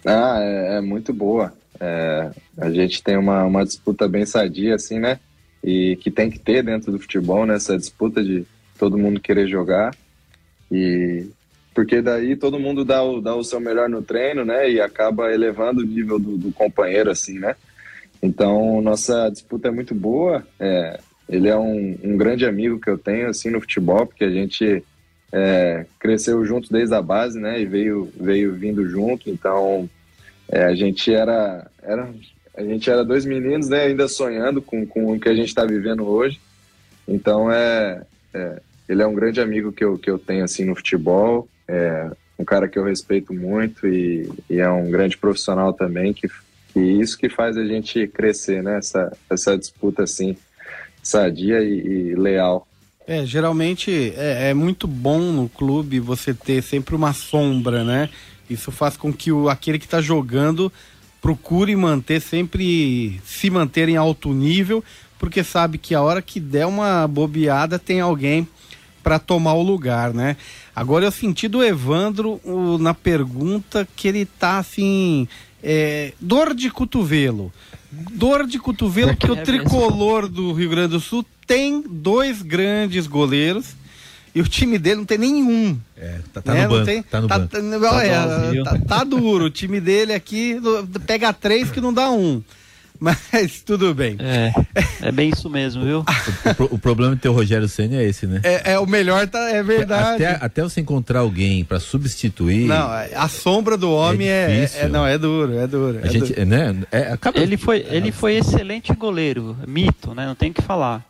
Ah, 0.05 0.39
é, 0.41 0.77
é 0.77 0.81
muito 0.81 1.13
boa. 1.13 1.53
É, 1.79 2.31
a 2.59 2.71
gente 2.71 3.03
tem 3.03 3.17
uma, 3.17 3.45
uma 3.45 3.65
disputa 3.65 4.09
bem 4.09 4.27
sadia, 4.27 4.75
assim, 4.75 4.99
né? 4.99 5.19
E 5.63 5.97
que 5.97 6.11
tem 6.11 6.31
que 6.31 6.39
ter 6.39 6.63
dentro 6.63 6.93
do 6.93 6.99
futebol, 6.99 7.47
né? 7.47 7.55
Essa 7.55 7.77
disputa 7.77 8.23
de 8.23 8.47
todo 8.79 8.99
mundo 8.99 9.21
querer 9.21 9.49
jogar. 9.49 9.95
E 10.71 11.27
porque 11.75 12.03
daí 12.03 12.37
todo 12.37 12.59
mundo 12.59 12.85
dá 12.85 13.03
o, 13.03 13.21
dá 13.21 13.35
o 13.35 13.45
seu 13.45 13.61
melhor 13.61 13.89
no 13.89 14.03
treino, 14.03 14.45
né? 14.45 14.71
E 14.71 14.81
acaba 14.81 15.33
elevando 15.33 15.81
o 15.81 15.87
nível 15.87 16.19
do, 16.19 16.37
do 16.37 16.53
companheiro, 16.53 17.11
assim, 17.11 17.39
né? 17.39 17.57
Então, 18.23 18.83
nossa 18.83 19.31
disputa 19.31 19.69
é 19.69 19.71
muito 19.71 19.95
boa. 19.95 20.47
É, 20.59 21.01
ele 21.29 21.49
é 21.49 21.57
um, 21.57 21.97
um, 22.03 22.17
grande 22.17 22.45
amigo 22.45 22.81
que 22.81 22.91
eu 22.91 22.99
tenho, 22.99 23.29
assim, 23.29 23.51
no 23.51 23.61
futebol, 23.61 24.07
porque 24.07 24.25
a 24.25 24.31
gente 24.31 24.83
é, 25.33 25.87
cresceu 25.99 26.45
junto 26.45 26.73
desde 26.73 26.95
a 26.95 27.03
base, 27.03 27.39
né? 27.39 27.61
E 27.61 27.67
veio, 27.67 28.11
veio 28.19 28.53
vindo 28.55 28.89
junto. 28.89 29.31
Então, 29.31 29.89
é, 30.49 30.65
a 30.65 30.75
gente 30.75 31.13
era, 31.13 31.71
era, 31.83 32.09
a 32.57 32.63
gente 32.63 32.91
era 32.91 33.05
dois 33.05 33.25
meninos, 33.25 33.69
né? 33.69 33.85
Ainda 33.85 34.09
sonhando 34.09 34.61
com, 34.61 34.85
com 34.87 35.13
o 35.13 35.21
que 35.21 35.29
a 35.29 35.35
gente 35.35 35.49
está 35.49 35.65
vivendo 35.65 36.07
hoje. 36.07 36.41
Então, 37.07 37.51
é, 37.51 38.03
é, 38.35 38.61
ele 38.89 39.03
é 39.03 39.07
um 39.07 39.15
grande 39.15 39.41
amigo 39.41 39.73
que 39.73 39.85
eu, 39.85 39.99
que 39.99 40.11
eu 40.11 40.19
tenho, 40.19 40.45
assim, 40.45 40.65
no 40.65 40.75
futebol. 40.75 41.49
É 41.69 42.11
um 42.39 42.45
cara 42.45 42.69
que 42.69 42.79
eu 42.79 42.85
respeito 42.85 43.33
muito 43.33 43.87
e, 43.87 44.29
e 44.49 44.59
é 44.59 44.69
um 44.69 44.91
grande 44.91 45.17
profissional 45.17 45.75
também, 45.75 46.15
que, 46.15 46.27
que 46.73 46.81
isso 46.81 47.19
que 47.19 47.29
faz 47.29 47.57
a 47.57 47.65
gente 47.65 48.07
crescer, 48.09 48.63
né? 48.63 48.79
Essa, 48.79 49.17
essa 49.29 49.57
disputa, 49.57 50.03
assim, 50.03 50.37
sadia 51.03 51.63
e, 51.63 51.87
e 51.87 52.15
leal 52.15 52.67
é, 53.11 53.27
geralmente 53.27 54.15
é, 54.17 54.51
é, 54.51 54.55
muito 54.55 54.87
bom 54.87 55.19
no 55.19 55.49
clube 55.49 55.99
você 55.99 56.33
ter 56.33 56.63
sempre 56.63 56.95
uma 56.95 57.13
sombra, 57.13 57.83
né? 57.83 58.09
Isso 58.49 58.71
faz 58.71 58.97
com 58.97 59.13
que 59.13 59.33
o, 59.33 59.49
aquele 59.49 59.81
que 59.81 59.85
está 59.85 60.01
jogando 60.01 60.73
procure 61.21 61.75
manter 61.75 62.21
sempre 62.21 63.21
se 63.25 63.51
manter 63.51 63.89
em 63.89 63.97
alto 63.97 64.33
nível, 64.33 64.85
porque 65.19 65.43
sabe 65.43 65.77
que 65.77 65.93
a 65.93 66.01
hora 66.01 66.23
que 66.23 66.39
der 66.39 66.67
uma 66.67 67.05
bobeada 67.09 67.81
tem 67.81 68.01
alguém 68.01 68.47
para 69.03 69.19
tomar 69.19 69.55
o 69.55 69.63
lugar, 69.63 70.15
né? 70.15 70.37
Agora 70.75 71.05
eu 71.05 71.11
senti 71.11 71.49
do 71.49 71.65
Evandro 71.65 72.41
o, 72.45 72.79
na 72.79 72.95
pergunta 72.95 73.89
que 73.97 74.07
ele 74.07 74.25
tá 74.25 74.59
assim, 74.59 75.27
é, 75.61 76.13
dor 76.21 76.55
de 76.55 76.71
cotovelo. 76.71 77.53
Dor 77.93 78.47
de 78.47 78.59
cotovelo 78.59 79.17
que 79.17 79.31
o 79.31 79.35
é 79.39 79.43
tricolor 79.43 80.29
do 80.29 80.53
Rio 80.53 80.71
Grande 80.71 80.93
do 80.93 81.01
Sul 81.01 81.25
tem 81.47 81.83
dois 81.83 82.43
grandes 82.43 83.07
goleiros 83.07 83.75
e 84.35 84.41
o 84.41 84.47
time 84.47 84.79
dele 84.79 84.97
não 84.97 85.05
tem 85.05 85.19
nenhum. 85.19 85.79
É, 85.97 86.21
tá, 86.33 86.41
tá 86.41 86.55
né? 86.55 86.63
no 86.65 86.71
banco. 86.71 86.87
Tem, 86.87 87.03
tá, 87.03 87.21
no 87.21 87.29
tá, 87.29 87.39
banco. 87.39 87.51
Tá, 87.51 88.05
é, 88.05 88.63
tá, 88.63 88.79
tá, 88.87 89.05
duro. 89.05 89.47
O 89.47 89.51
time 89.51 89.81
dele 89.81 90.13
aqui 90.13 90.57
pega 91.07 91.33
três 91.33 91.71
que 91.71 91.81
não 91.81 91.93
dá 91.93 92.11
um. 92.11 92.43
Mas 93.33 93.63
tudo 93.63 93.95
bem. 93.95 94.17
É, 94.19 94.53
é 95.01 95.11
bem 95.11 95.31
isso 95.31 95.49
mesmo, 95.49 95.83
viu? 95.85 96.05
o, 96.59 96.75
o, 96.75 96.79
problema 96.79 97.15
de 97.17 97.23
ter 97.23 97.31
o 97.31 97.33
Rogério 97.33 97.67
Senna 97.67 97.97
é 97.97 98.05
esse, 98.05 98.27
né? 98.27 98.41
É, 98.45 98.73
é 98.73 98.79
o 98.79 98.87
melhor, 98.87 99.27
tá, 99.27 99.49
é 99.49 99.63
verdade. 99.63 100.25
Até, 100.25 100.45
até 100.45 100.63
você 100.63 100.83
encontrar 100.83 101.21
alguém 101.21 101.65
para 101.65 101.81
substituir. 101.81 102.67
Não, 102.67 102.91
a 103.17 103.29
sombra 103.29 103.79
do 103.79 103.91
homem 103.91 104.29
é, 104.29 104.69
é, 104.75 104.81
é, 104.81 104.89
não 104.89 105.07
é 105.07 105.17
duro, 105.17 105.59
é 105.59 105.67
duro. 105.67 106.01
A 106.03 106.09
gente, 106.09 106.35
duro. 106.35 106.47
né? 106.47 106.77
Acaba... 107.11 107.39
Ele 107.39 107.57
foi, 107.57 107.87
ele 107.89 108.13
foi 108.13 108.37
excelente 108.37 108.93
goleiro, 108.93 109.57
mito, 109.67 110.15
né? 110.15 110.27
Não 110.27 110.35
tem 110.35 110.53
que 110.53 110.61
falar. 110.61 111.03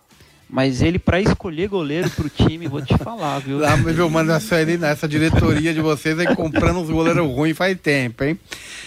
Mas 0.49 0.83
ele, 0.83 0.99
para 0.99 1.21
escolher 1.21 1.69
goleiro 1.69 2.11
pro 2.11 2.29
time, 2.29 2.67
vou 2.67 2.83
te 2.83 2.97
falar, 2.99 3.39
viu? 3.39 3.65
Ah, 3.65 3.77
mas, 3.77 3.95
viu, 3.95 4.11
mano, 4.11 4.33
essa, 4.33 4.57
essa 4.61 5.09
diretoria 5.09 5.73
de 5.73 5.81
vocês 5.81 6.19
aí 6.19 6.35
comprando 6.35 6.81
os 6.81 6.91
goleiros 6.91 7.25
ruins 7.25 7.57
faz 7.57 7.79
tempo, 7.81 8.25
hein? 8.25 8.39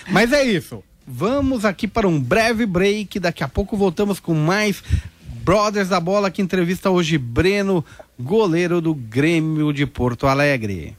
Mas 0.10 0.34
é 0.34 0.44
isso. 0.44 0.84
Vamos 1.06 1.66
aqui 1.66 1.88
para 1.88 2.08
um 2.08 2.20
breve 2.20 2.66
break. 2.66 3.20
Daqui 3.20 3.44
a 3.44 3.48
pouco 3.48 3.76
voltamos 3.76 4.20
com 4.20 4.34
mais 4.34 4.84
Brothers 5.44 5.89
da 5.89 6.00
Bola, 6.00 6.32
que 6.32 6.42
entrevista 6.42 6.89
hoje 6.89 7.18
Breno, 7.18 7.84
goleiro 8.18 8.80
do 8.80 8.94
Grêmio 8.94 9.74
de 9.74 9.86
Porto 9.86 10.26
Alegre. 10.26 10.96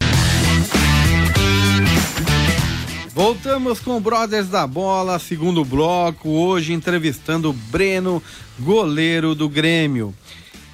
Voltamos 3.14 3.78
com 3.78 4.00
Brothers 4.00 4.48
da 4.48 4.66
Bola, 4.66 5.18
segundo 5.18 5.64
bloco, 5.64 6.28
hoje 6.28 6.72
entrevistando 6.72 7.52
Breno, 7.52 8.22
goleiro 8.58 9.34
do 9.34 9.48
Grêmio. 9.48 10.12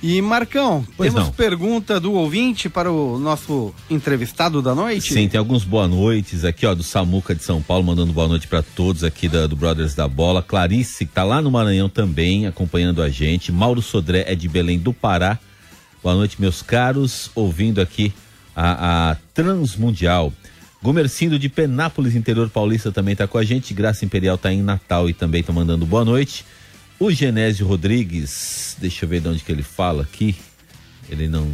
E 0.03 0.23
Marcão, 0.23 0.87
pois 0.97 1.13
temos 1.13 1.29
não. 1.29 1.35
pergunta 1.35 2.01
do 2.01 2.15
ouvinte 2.15 2.71
para 2.71 2.91
o 2.91 3.19
nosso 3.19 3.75
entrevistado 3.91 4.63
da 4.63 4.75
noite? 4.75 5.13
Sim, 5.13 5.29
tem 5.29 5.39
alguns 5.39 5.63
boa 5.63 5.87
noites 5.87 6.43
aqui, 6.43 6.65
ó, 6.65 6.75
do 6.75 6.83
Samuca 6.83 7.35
de 7.35 7.45
São 7.45 7.61
Paulo, 7.61 7.85
mandando 7.85 8.11
boa 8.11 8.27
noite 8.27 8.49
para 8.49 8.63
todos 8.63 9.05
aqui 9.05 9.29
da, 9.29 9.47
do 9.47 9.55
Brothers 9.55 9.95
da 9.95 10.09
Bola. 10.09 10.43
Clarice, 10.43 11.05
que 11.05 11.13
tá 11.13 11.23
lá 11.23 11.43
no 11.43 11.51
Maranhão 11.51 11.89
também, 11.91 12.47
acompanhando 12.47 13.03
a 13.03 13.11
gente. 13.11 13.53
Mauro 13.53 13.83
Sodré 13.83 14.25
é 14.27 14.35
de 14.35 14.49
Belém 14.49 14.79
do 14.79 14.95
Pará. 14.95 15.39
Boa 16.03 16.15
noite, 16.15 16.41
meus 16.41 16.63
caros, 16.63 17.31
ouvindo 17.35 17.79
aqui 17.79 18.11
a, 18.57 19.11
a 19.11 19.17
Transmundial. 19.35 20.33
Gomercindo 20.83 21.39
de 21.39 21.51
Penápolis, 21.51 22.17
interior 22.17 22.49
paulista, 22.49 22.91
também 22.91 23.13
está 23.13 23.27
com 23.27 23.37
a 23.37 23.45
gente. 23.45 23.75
Graça 23.75 24.03
Imperial 24.03 24.37
está 24.37 24.51
em 24.51 24.63
Natal 24.63 25.11
e 25.11 25.13
também 25.13 25.43
está 25.43 25.53
mandando 25.53 25.85
boa 25.85 26.07
noite. 26.07 26.43
O 27.01 27.11
Genésio 27.11 27.67
Rodrigues, 27.67 28.77
deixa 28.79 29.07
eu 29.07 29.09
ver 29.09 29.23
de 29.23 29.29
onde 29.29 29.43
que 29.43 29.51
ele 29.51 29.63
fala 29.63 30.03
aqui. 30.03 30.37
Ele 31.09 31.29
não 31.29 31.51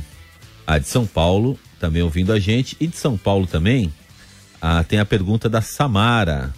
A 0.66 0.76
de 0.76 0.88
São 0.88 1.06
Paulo 1.06 1.56
também 1.78 2.02
ouvindo 2.02 2.32
a 2.32 2.40
gente. 2.40 2.76
E 2.80 2.86
de 2.88 2.96
São 2.96 3.16
Paulo 3.16 3.46
também 3.46 3.94
ah, 4.60 4.82
tem 4.82 4.98
a 4.98 5.04
pergunta 5.04 5.48
da 5.48 5.62
Samara. 5.62 6.52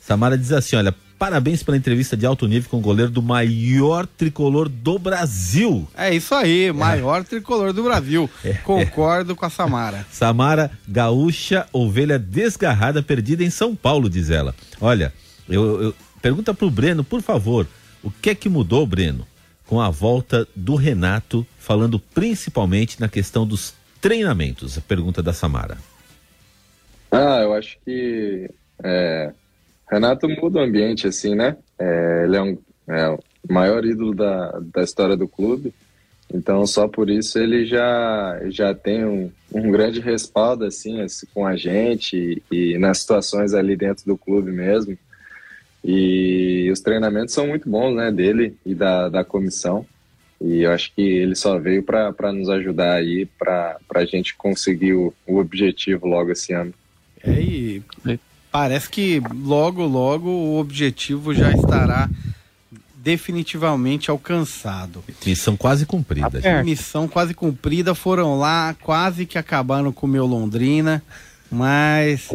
Samara 0.00 0.38
diz 0.38 0.52
assim: 0.52 0.76
olha, 0.76 0.94
parabéns 1.18 1.64
pela 1.64 1.76
entrevista 1.76 2.16
de 2.16 2.26
alto 2.26 2.46
nível 2.46 2.70
com 2.70 2.76
o 2.76 2.80
goleiro 2.80 3.10
do 3.10 3.20
maior 3.20 4.06
tricolor 4.06 4.68
do 4.68 5.00
Brasil. 5.00 5.88
É 5.96 6.14
isso 6.14 6.32
aí, 6.32 6.70
maior 6.70 7.24
tricolor 7.24 7.72
do 7.72 7.82
Brasil. 7.82 8.30
Concordo 8.62 9.34
com 9.34 9.46
a 9.46 9.50
Samara. 9.50 10.06
Samara, 10.12 10.70
gaúcha, 10.86 11.66
ovelha 11.72 12.20
desgarrada, 12.20 13.02
perdida 13.02 13.42
em 13.42 13.50
São 13.50 13.74
Paulo, 13.74 14.08
diz 14.08 14.30
ela. 14.30 14.54
Olha, 14.80 15.12
eu, 15.48 15.82
eu 15.82 15.94
pergunta 16.22 16.54
pro 16.54 16.70
Breno, 16.70 17.02
por 17.02 17.20
favor, 17.20 17.66
o 18.02 18.10
que 18.10 18.30
é 18.30 18.34
que 18.34 18.48
mudou, 18.48 18.86
Breno, 18.86 19.26
com 19.66 19.80
a 19.80 19.90
volta 19.90 20.46
do 20.54 20.74
Renato, 20.74 21.46
falando 21.58 21.98
principalmente 21.98 23.00
na 23.00 23.08
questão 23.08 23.46
dos 23.46 23.74
treinamentos? 24.00 24.78
A 24.78 24.80
pergunta 24.80 25.22
da 25.22 25.32
Samara. 25.32 25.76
Ah, 27.10 27.40
eu 27.42 27.54
acho 27.54 27.78
que 27.84 28.50
é, 28.82 29.32
Renato 29.90 30.28
muda 30.28 30.58
o 30.58 30.62
ambiente, 30.62 31.06
assim, 31.06 31.34
né? 31.34 31.56
É, 31.78 32.24
ele 32.24 32.36
é, 32.36 32.42
um, 32.42 32.58
é 32.88 33.08
o 33.08 33.18
maior 33.48 33.84
ídolo 33.84 34.14
da, 34.14 34.60
da 34.74 34.82
história 34.82 35.16
do 35.16 35.26
clube, 35.26 35.72
então 36.32 36.66
só 36.66 36.86
por 36.86 37.08
isso 37.08 37.38
ele 37.38 37.64
já, 37.64 38.38
já 38.46 38.74
tem 38.74 39.04
um, 39.04 39.30
um 39.52 39.70
grande 39.70 40.00
respaldo, 40.00 40.64
assim, 40.64 41.00
assim, 41.00 41.26
com 41.32 41.46
a 41.46 41.56
gente 41.56 42.42
e, 42.50 42.74
e 42.74 42.78
nas 42.78 43.00
situações 43.00 43.54
ali 43.54 43.76
dentro 43.76 44.04
do 44.04 44.16
clube 44.16 44.50
mesmo. 44.50 44.96
E 45.90 46.70
os 46.70 46.80
treinamentos 46.80 47.32
são 47.32 47.46
muito 47.46 47.66
bons, 47.66 47.96
né, 47.96 48.12
dele 48.12 48.54
e 48.66 48.74
da, 48.74 49.08
da 49.08 49.24
comissão. 49.24 49.86
E 50.38 50.60
eu 50.60 50.70
acho 50.70 50.92
que 50.94 51.00
ele 51.00 51.34
só 51.34 51.58
veio 51.58 51.82
para 51.82 52.30
nos 52.30 52.50
ajudar 52.50 52.92
aí, 52.92 53.24
para 53.38 53.78
a 53.94 54.04
gente 54.04 54.36
conseguir 54.36 54.92
o, 54.92 55.14
o 55.26 55.38
objetivo 55.38 56.06
logo 56.06 56.30
esse 56.30 56.52
ano. 56.52 56.74
É, 57.24 57.40
e 57.40 57.82
parece 58.52 58.90
que 58.90 59.22
logo, 59.42 59.82
logo 59.86 60.28
o 60.28 60.60
objetivo 60.60 61.32
já 61.32 61.50
estará 61.52 62.10
definitivamente 62.94 64.10
alcançado. 64.10 65.02
Missão 65.24 65.56
quase 65.56 65.86
cumprida. 65.86 66.42
Tá 66.42 66.62
Missão 66.62 67.08
quase 67.08 67.32
cumprida, 67.32 67.94
foram 67.94 68.38
lá, 68.38 68.76
quase 68.82 69.24
que 69.24 69.38
acabaram 69.38 69.90
com 69.90 70.06
o 70.06 70.10
meu 70.10 70.26
Londrina, 70.26 71.02
mas 71.50 72.30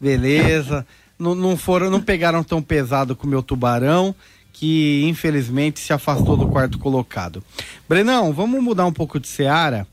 beleza. 0.00 0.86
Não, 1.18 1.34
não 1.34 1.56
foram, 1.56 1.90
não 1.90 2.00
pegaram 2.00 2.42
tão 2.42 2.62
pesado 2.62 3.14
com 3.14 3.26
o 3.26 3.30
meu 3.30 3.42
tubarão, 3.42 4.14
que 4.52 5.04
infelizmente 5.08 5.80
se 5.80 5.92
afastou 5.92 6.36
do 6.36 6.48
quarto 6.48 6.78
colocado. 6.78 7.42
Brenão, 7.88 8.32
vamos 8.32 8.62
mudar 8.62 8.86
um 8.86 8.92
pouco 8.92 9.18
de 9.18 9.28
seara. 9.28 9.86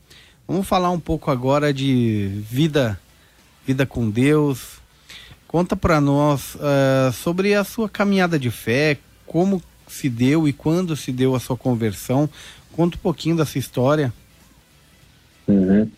Vamos 0.46 0.66
falar 0.66 0.90
um 0.90 1.00
pouco 1.00 1.30
agora 1.30 1.72
de 1.72 2.28
vida, 2.48 2.98
vida 3.66 3.86
com 3.86 4.10
Deus. 4.10 4.80
Conta 5.46 5.76
para 5.76 6.00
nós 6.00 6.54
uh, 6.54 7.12
sobre 7.12 7.54
a 7.54 7.64
sua 7.64 7.88
caminhada 7.88 8.38
de 8.38 8.50
fé, 8.50 8.98
como 9.26 9.62
se 9.86 10.08
deu 10.08 10.48
e 10.48 10.52
quando 10.52 10.96
se 10.96 11.12
deu 11.12 11.34
a 11.34 11.40
sua 11.40 11.56
conversão. 11.56 12.28
Conta 12.72 12.96
um 12.96 13.00
pouquinho 13.00 13.36
dessa 13.36 13.58
história. 13.58 14.12
Uhum. 15.46 15.90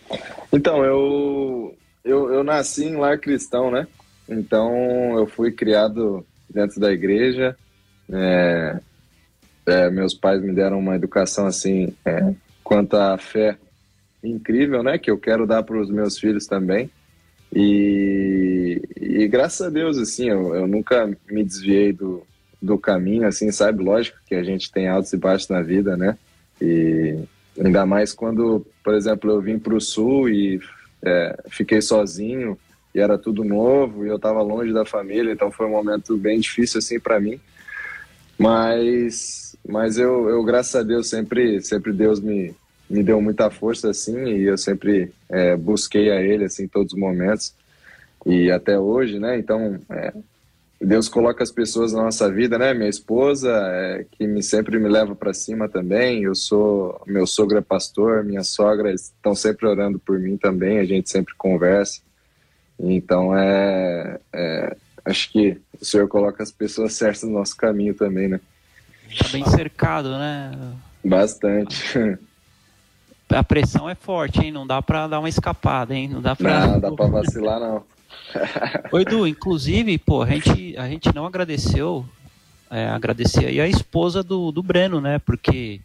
Então, 0.53 0.85
eu, 0.85 1.77
eu, 2.05 2.33
eu 2.33 2.43
nasci 2.43 2.85
em 2.85 2.97
lar 2.97 3.19
cristão, 3.19 3.71
né? 3.71 3.87
Então, 4.29 5.19
eu 5.19 5.27
fui 5.27 5.53
criado 5.53 6.25
dentro 6.49 6.81
da 6.81 6.93
igreja. 6.93 7.57
É, 8.11 8.81
é, 9.67 9.91
meus 9.91 10.15
pais 10.15 10.43
me 10.43 10.53
deram 10.53 10.79
uma 10.79 10.97
educação 10.97 11.47
assim, 11.47 11.95
é, 12.05 12.35
quanto 12.63 12.97
à 12.97 13.17
fé 13.19 13.57
incrível, 14.23 14.83
né? 14.83 14.99
Que 14.99 15.11
eu 15.11 15.19
quero 15.19 15.47
dar 15.47 15.63
para 15.63 15.79
os 15.79 15.91
meus 15.91 16.19
filhos 16.19 16.47
também. 16.47 16.91
E, 17.55 18.83
e, 19.01 19.29
graças 19.29 19.67
a 19.67 19.71
Deus, 19.71 19.99
assim, 19.99 20.29
eu, 20.29 20.55
eu 20.55 20.67
nunca 20.67 21.07
me 21.31 21.45
desviei 21.45 21.93
do, 21.93 22.27
do 22.61 22.79
caminho, 22.79 23.27
assim, 23.27 23.53
sabe? 23.53 23.83
Lógico 23.83 24.19
que 24.27 24.35
a 24.35 24.43
gente 24.43 24.73
tem 24.73 24.89
altos 24.89 25.13
e 25.13 25.17
baixos 25.17 25.49
na 25.49 25.63
vida, 25.63 25.97
né? 25.97 26.19
E 26.61 27.19
ainda 27.59 27.87
mais 27.87 28.13
quando, 28.13 28.67
por 28.83 28.95
exemplo, 28.95 29.31
eu 29.31 29.41
vim 29.41 29.59
para 29.59 29.75
o 29.75 29.81
Sul 29.81 30.29
e 30.29 30.61
é, 31.03 31.37
fiquei 31.49 31.81
sozinho 31.81 32.59
e 32.95 33.01
era 33.01 33.19
tudo 33.19 33.43
novo 33.43 34.07
e 34.07 34.09
eu 34.09 34.17
estava 34.17 34.41
longe 34.41 34.73
da 34.73 34.85
família, 34.85 35.33
então 35.33 35.51
foi 35.51 35.67
um 35.67 35.71
momento 35.71 36.17
bem 36.17 36.39
difícil 36.39 36.79
assim 36.79 37.01
para 37.01 37.19
mim. 37.19 37.41
Mas 38.39 39.57
mas 39.67 39.99
eu, 39.99 40.29
eu 40.29 40.43
graças 40.45 40.75
a 40.75 40.83
Deus 40.83 41.09
sempre 41.09 41.61
sempre 41.61 41.93
Deus 41.93 42.21
me 42.21 42.55
me 42.89 43.03
deu 43.03 43.21
muita 43.21 43.51
força 43.51 43.91
assim 43.91 44.25
e 44.25 44.43
eu 44.45 44.59
sempre 44.59 45.11
é, 45.29 45.57
busquei 45.57 46.11
a 46.11 46.21
Ele 46.21 46.45
assim 46.45 46.69
todos 46.69 46.93
os 46.93 46.99
momentos 46.99 47.55
e 48.27 48.51
até 48.51 48.79
hoje, 48.79 49.19
né? 49.19 49.39
Então 49.39 49.79
é, 49.91 50.13
Deus 50.81 51.09
coloca 51.09 51.43
as 51.43 51.51
pessoas 51.51 51.93
na 51.93 52.03
nossa 52.03 52.31
vida, 52.31 52.59
né? 52.59 52.75
Minha 52.75 52.91
esposa, 52.91 53.51
é, 53.51 54.07
que 54.13 54.27
me 54.27 54.43
sempre 54.43 54.79
me 54.79 54.89
leva 54.89 55.15
para 55.15 55.33
cima 55.33 55.69
também. 55.69 56.25
Eu 56.25 56.35
sou 56.35 57.01
meu 57.07 57.27
sogro 57.27 57.59
é 57.59 57.63
pastor, 57.63 58.23
minha 58.25 58.45
sogra 58.45 58.93
estão 58.93 59.35
sempre 59.35 59.67
orando 59.67 59.99
por 59.99 60.19
mim 60.19 60.37
também. 60.37 60.79
A 60.79 60.85
gente 60.85 61.11
sempre 61.11 61.35
conversa. 61.37 62.01
Então 62.79 63.37
é, 63.37 64.19
é, 64.33 64.77
acho 65.05 65.31
que 65.31 65.59
o 65.81 65.85
Senhor 65.85 66.09
coloca 66.09 66.43
as 66.43 66.51
pessoas 66.51 66.95
certas 66.95 67.23
no 67.23 67.33
nosso 67.33 67.57
caminho 67.57 67.95
também, 67.95 68.29
né? 68.29 68.41
Tá 69.19 69.29
bem 69.29 69.45
cercado, 69.47 70.11
né? 70.11 70.53
Bastante. 71.05 72.19
A 73.29 73.43
pressão 73.43 73.89
é 73.89 73.95
forte, 73.95 74.41
hein? 74.41 74.53
Não 74.53 74.67
dá 74.67 74.83
para 74.83 75.07
dar 75.07 75.19
uma 75.19 75.29
escapada, 75.29 75.95
hein? 75.95 76.09
Não 76.09 76.21
dá 76.21 76.37
para. 76.37 76.67
Não, 76.67 76.81
dá 76.81 76.93
para 76.93 77.07
vacilar 77.07 77.61
não. 77.61 77.83
Oi, 78.93 79.03
Edu, 79.03 79.27
inclusive, 79.27 79.99
pô, 79.99 80.23
a 80.23 80.27
gente, 80.27 80.77
a 80.77 80.89
gente 80.89 81.15
não 81.15 81.27
agradeceu, 81.27 82.05
é, 82.71 82.87
agradecer 82.89 83.47
aí 83.47 83.61
a 83.61 83.69
esposa 83.69 84.23
do, 84.23 84.51
do 84.53 84.63
Breno, 84.63 85.01
né? 85.01 85.19
Porque 85.19 85.81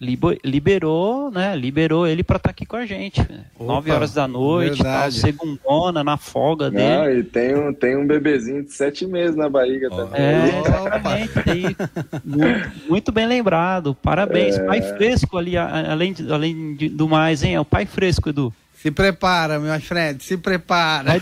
liberou, 0.00 1.30
né? 1.30 1.56
Liberou 1.56 2.06
ele 2.06 2.22
para 2.22 2.36
estar 2.36 2.48
tá 2.48 2.50
aqui 2.50 2.66
com 2.66 2.76
a 2.76 2.84
gente. 2.84 3.20
Né? 3.20 3.44
Opa, 3.54 3.74
9 3.74 3.90
horas 3.92 4.12
da 4.12 4.28
noite, 4.28 4.82
tal, 4.82 5.10
segundona, 5.10 6.04
na 6.04 6.16
folga 6.16 6.70
Não, 6.70 7.04
dele. 7.04 7.20
E 7.20 7.24
tem 7.24 7.56
um, 7.56 7.72
tem 7.72 7.96
um 7.96 8.06
bebezinho 8.06 8.62
de 8.62 8.72
sete 8.72 9.06
meses 9.06 9.34
na 9.34 9.48
barriga 9.48 9.88
oh. 9.90 9.96
também. 9.96 10.20
É, 10.20 10.60
exatamente. 10.60 11.76
muito, 12.24 12.72
muito, 12.88 13.12
bem 13.12 13.26
lembrado. 13.26 13.94
Parabéns. 13.94 14.58
É... 14.58 14.64
Pai 14.64 14.82
fresco 14.82 15.38
ali, 15.38 15.56
além, 15.56 16.12
de, 16.12 16.30
além 16.30 16.74
de, 16.74 16.88
do 16.88 17.08
mais, 17.08 17.42
hein? 17.42 17.54
É 17.54 17.60
o 17.60 17.64
pai 17.64 17.86
fresco, 17.86 18.28
Edu. 18.28 18.52
Se 18.86 18.90
prepara, 18.90 19.58
meu 19.58 19.80
Fred, 19.80 20.22
se 20.22 20.36
prepara. 20.36 21.14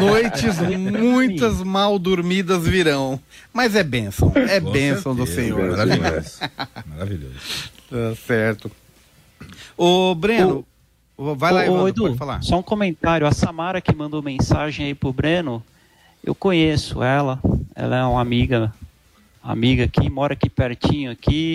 Noites 0.00 0.58
muitas 0.58 1.62
mal 1.62 1.98
dormidas 2.00 2.66
virão. 2.66 3.20
Mas 3.52 3.76
é 3.76 3.84
bênção, 3.84 4.32
é 4.34 4.58
Com 4.60 4.72
bênção 4.72 5.14
certeza, 5.14 5.14
do 5.14 5.26
Senhor. 5.26 5.76
Maravilhoso. 5.76 6.40
Maravilhoso. 6.86 7.75
Tá 7.88 8.14
certo. 8.16 8.70
Ô, 9.76 10.14
Breno, 10.14 10.66
o, 11.16 11.34
vai 11.34 11.52
lá, 11.52 11.70
ô, 11.70 11.88
Edu, 11.88 12.02
pode 12.04 12.18
falar. 12.18 12.42
Só 12.42 12.58
um 12.58 12.62
comentário. 12.62 13.26
A 13.26 13.32
Samara 13.32 13.80
que 13.80 13.94
mandou 13.94 14.22
mensagem 14.22 14.86
aí 14.86 14.94
pro 14.94 15.12
Breno, 15.12 15.62
eu 16.22 16.34
conheço 16.34 17.02
ela. 17.02 17.40
Ela 17.74 17.96
é 17.96 18.04
uma 18.04 18.20
amiga, 18.20 18.72
amiga 19.42 19.84
aqui, 19.84 20.10
mora 20.10 20.32
aqui 20.32 20.50
pertinho 20.50 21.10
aqui, 21.10 21.54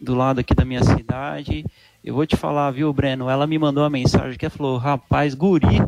do 0.00 0.14
lado 0.14 0.40
aqui 0.40 0.54
da 0.54 0.64
minha 0.64 0.82
cidade. 0.82 1.64
Eu 2.04 2.14
vou 2.14 2.26
te 2.26 2.36
falar, 2.36 2.70
viu, 2.70 2.92
Breno? 2.92 3.28
Ela 3.28 3.46
me 3.46 3.58
mandou 3.58 3.82
uma 3.82 3.90
mensagem 3.90 4.38
que 4.38 4.48
falou: 4.48 4.78
rapaz, 4.78 5.34
guri, 5.34 5.82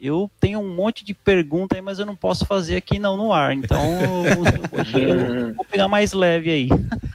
eu 0.00 0.30
tenho 0.40 0.60
um 0.60 0.74
monte 0.74 1.04
de 1.04 1.12
pergunta 1.12 1.74
aí, 1.76 1.82
mas 1.82 1.98
eu 1.98 2.06
não 2.06 2.16
posso 2.16 2.46
fazer 2.46 2.76
aqui 2.76 2.98
não 2.98 3.16
no 3.16 3.32
ar. 3.32 3.52
Então, 3.52 3.80
eu 4.24 5.54
vou 5.54 5.64
pegar 5.70 5.88
mais 5.88 6.12
leve 6.12 6.50
aí. 6.50 6.68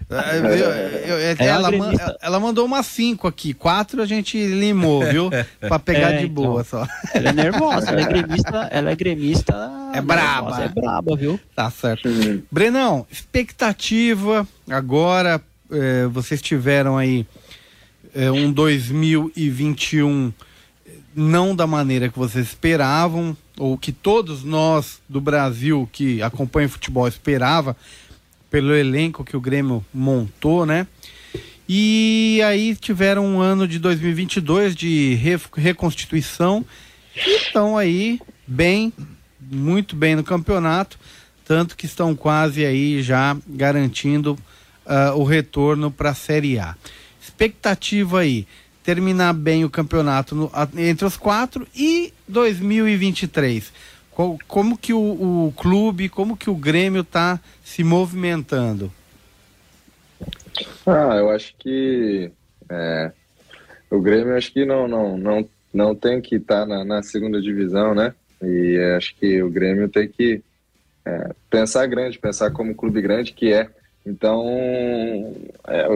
É, 0.08 0.38
eu, 0.38 0.45
eu, 0.45 1.17
é 1.17 1.36
ela, 1.39 1.69
ela, 2.21 2.39
mandou 2.39 2.63
umas 2.65 2.86
cinco 2.86 3.28
aqui, 3.28 3.56
quatro 3.56 4.04
a 4.04 4.06
gente 4.06 4.38
limou, 4.38 5.04
viu? 5.04 5.32
Pra 5.60 5.80
pegar 5.80 6.13
é, 6.13 6.17
de 6.19 6.28
boa 6.28 6.62
então, 6.62 6.86
só. 6.86 6.88
Ela 7.13 7.30
é 7.30 7.34
nervosa, 7.34 7.89
ela 7.89 8.02
é 8.02 8.06
gremista, 8.06 8.69
ela 8.71 8.91
é 8.91 8.95
gremista. 8.95 9.54
É 9.93 10.02
braba. 10.02 10.58
Nervosa, 10.58 10.63
é 10.63 10.69
braba, 10.69 11.15
viu? 11.15 11.39
Tá 11.56 11.71
certo. 11.71 12.08
Brenão, 12.52 13.08
expectativa 13.12 14.48
agora, 14.69 15.41
é, 15.71 16.06
vocês 16.06 16.39
tiveram 16.39 16.98
aí 16.98 17.26
é, 18.13 18.32
um 18.32 18.52
2021 18.52 20.32
não 21.15 21.56
da 21.56 21.65
maneira 21.65 22.10
que 22.10 22.19
vocês 22.19 22.47
esperavam, 22.47 23.36
ou 23.58 23.78
que 23.78 23.91
todos 23.91 24.43
nós 24.43 25.01
do 25.08 25.21
Brasil 25.21 25.88
que 25.91 26.21
acompanham 26.21 26.69
futebol 26.69 27.08
esperava, 27.08 27.75
pelo 28.49 28.75
elenco 28.75 29.23
que 29.23 29.38
o 29.38 29.41
Grêmio 29.41 29.84
montou, 29.93 30.65
né? 30.65 30.86
E 31.67 32.41
aí 32.45 32.75
tiveram 32.75 33.25
um 33.25 33.39
ano 33.39 33.67
de 33.67 33.80
2022 33.80 34.75
de 34.75 35.15
re 35.15 35.39
reconstituição 35.56 36.63
e 37.15 37.38
estão 37.38 37.75
aí 37.75 38.19
bem, 38.45 38.93
muito 39.39 39.95
bem 39.95 40.15
no 40.15 40.23
campeonato, 40.23 40.99
tanto 41.43 41.75
que 41.75 41.86
estão 41.86 42.15
quase 42.15 42.63
aí 42.63 43.01
já 43.01 43.36
garantindo 43.47 44.38
uh, 44.86 45.17
o 45.17 45.23
retorno 45.23 45.89
para 45.89 46.12
a 46.12 46.15
Série 46.15 46.60
A. 46.60 46.75
Expectativa 47.19 48.19
aí 48.19 48.45
terminar 48.86 49.34
bem 49.34 49.65
o 49.65 49.69
campeonato 49.69 50.36
no, 50.36 50.52
entre 50.78 51.06
os 51.06 51.17
quatro 51.17 51.67
e 51.76 52.13
2023? 52.28 53.74
Qual, 54.12 54.38
como 54.48 54.78
que 54.78 54.93
o, 54.93 55.00
o, 55.48 55.54
clube, 55.58 56.08
como 56.08 56.38
que 56.38 56.50
o 56.50 56.56
Grêmio 56.56 57.02
está 57.02 57.39
se 57.63 57.84
movimentando? 57.84 58.93
Ah, 60.86 61.15
eu 61.17 61.30
acho 61.32 61.54
que 61.58 62.32
é, 62.69 63.12
o 63.89 64.00
Grêmio 64.00 64.38
acho 64.38 64.54
que 64.54 64.63
não 64.65 64.88
não 64.88 65.17
não, 65.17 65.50
não 65.74 65.95
tem 65.95 66.21
que 66.21 66.36
estar 66.36 66.62
tá 66.62 66.65
na, 66.65 66.86
na, 66.86 67.04
segunda 67.04 67.41
divisão, 67.41 67.93
né? 67.93 68.13
E 68.41 68.78
acho 68.95 69.15
que 69.15 69.41
o 69.41 69.50
Grêmio 69.50 69.89
tem 69.89 70.08
que 70.08 70.41
é, 71.04 71.32
pensar 71.50 71.86
grande, 71.88 72.19
pensar 72.19 72.52
como 72.52 72.76
clube 72.76 73.02
grande 73.02 73.34
que 73.34 73.52
é. 73.52 73.69
Então, 74.06 74.45
é, 75.67 75.88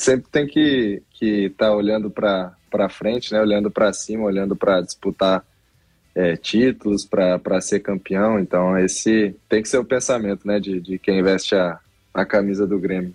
sempre 0.00 0.30
tem 0.30 0.46
que 0.46 1.02
que 1.12 1.46
estar 1.46 1.66
tá 1.66 1.72
olhando 1.72 2.10
para 2.10 2.54
para 2.70 2.88
frente, 2.88 3.32
né? 3.32 3.40
Olhando 3.40 3.70
para 3.70 3.92
cima, 3.92 4.24
olhando 4.24 4.54
para 4.54 4.80
disputar 4.80 5.44
é, 6.14 6.36
títulos, 6.36 7.04
para 7.04 7.60
ser 7.60 7.80
campeão. 7.80 8.38
Então, 8.38 8.78
esse 8.78 9.34
tem 9.48 9.60
que 9.60 9.68
ser 9.68 9.78
o 9.78 9.84
pensamento, 9.84 10.46
né? 10.46 10.60
De, 10.60 10.80
de 10.80 10.98
quem 10.98 11.22
veste 11.22 11.54
a, 11.54 11.78
a 12.14 12.24
camisa 12.24 12.66
do 12.66 12.78
Grêmio. 12.78 13.12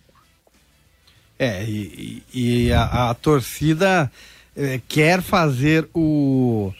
É, 1.39 1.63
e, 1.63 2.23
e 2.33 2.73
a, 2.73 3.09
a, 3.09 3.13
torcida 3.13 4.11
é, 4.55 4.79
quer 4.87 5.21
fazer 5.21 5.87
o, 5.93 6.73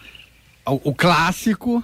o, 0.65 0.89
o, 0.89 0.96
clássico 0.96 1.84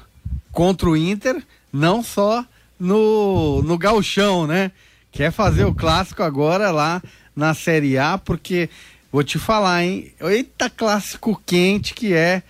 contra 0.51 0.89
o 0.89 0.95
Inter, 0.95 1.41
não 1.71 2.01
só 2.03 2.45
no, 2.79 3.61
no 3.61 3.77
galchão, 3.77 4.45
né? 4.45 4.71
Quer 5.11 5.31
fazer 5.31 5.65
o 5.65 5.75
clássico 5.75 6.23
agora 6.23 6.71
lá 6.71 7.01
na 7.35 7.53
Série 7.53 7.97
A, 7.97 8.17
porque 8.17 8.69
vou 9.11 9.23
te 9.23 9.39
falar, 9.39 9.83
hein? 9.83 10.11
Eita 10.19 10.69
clássico 10.69 11.41
quente 11.45 11.93
que 11.93 12.13
é 12.13 12.43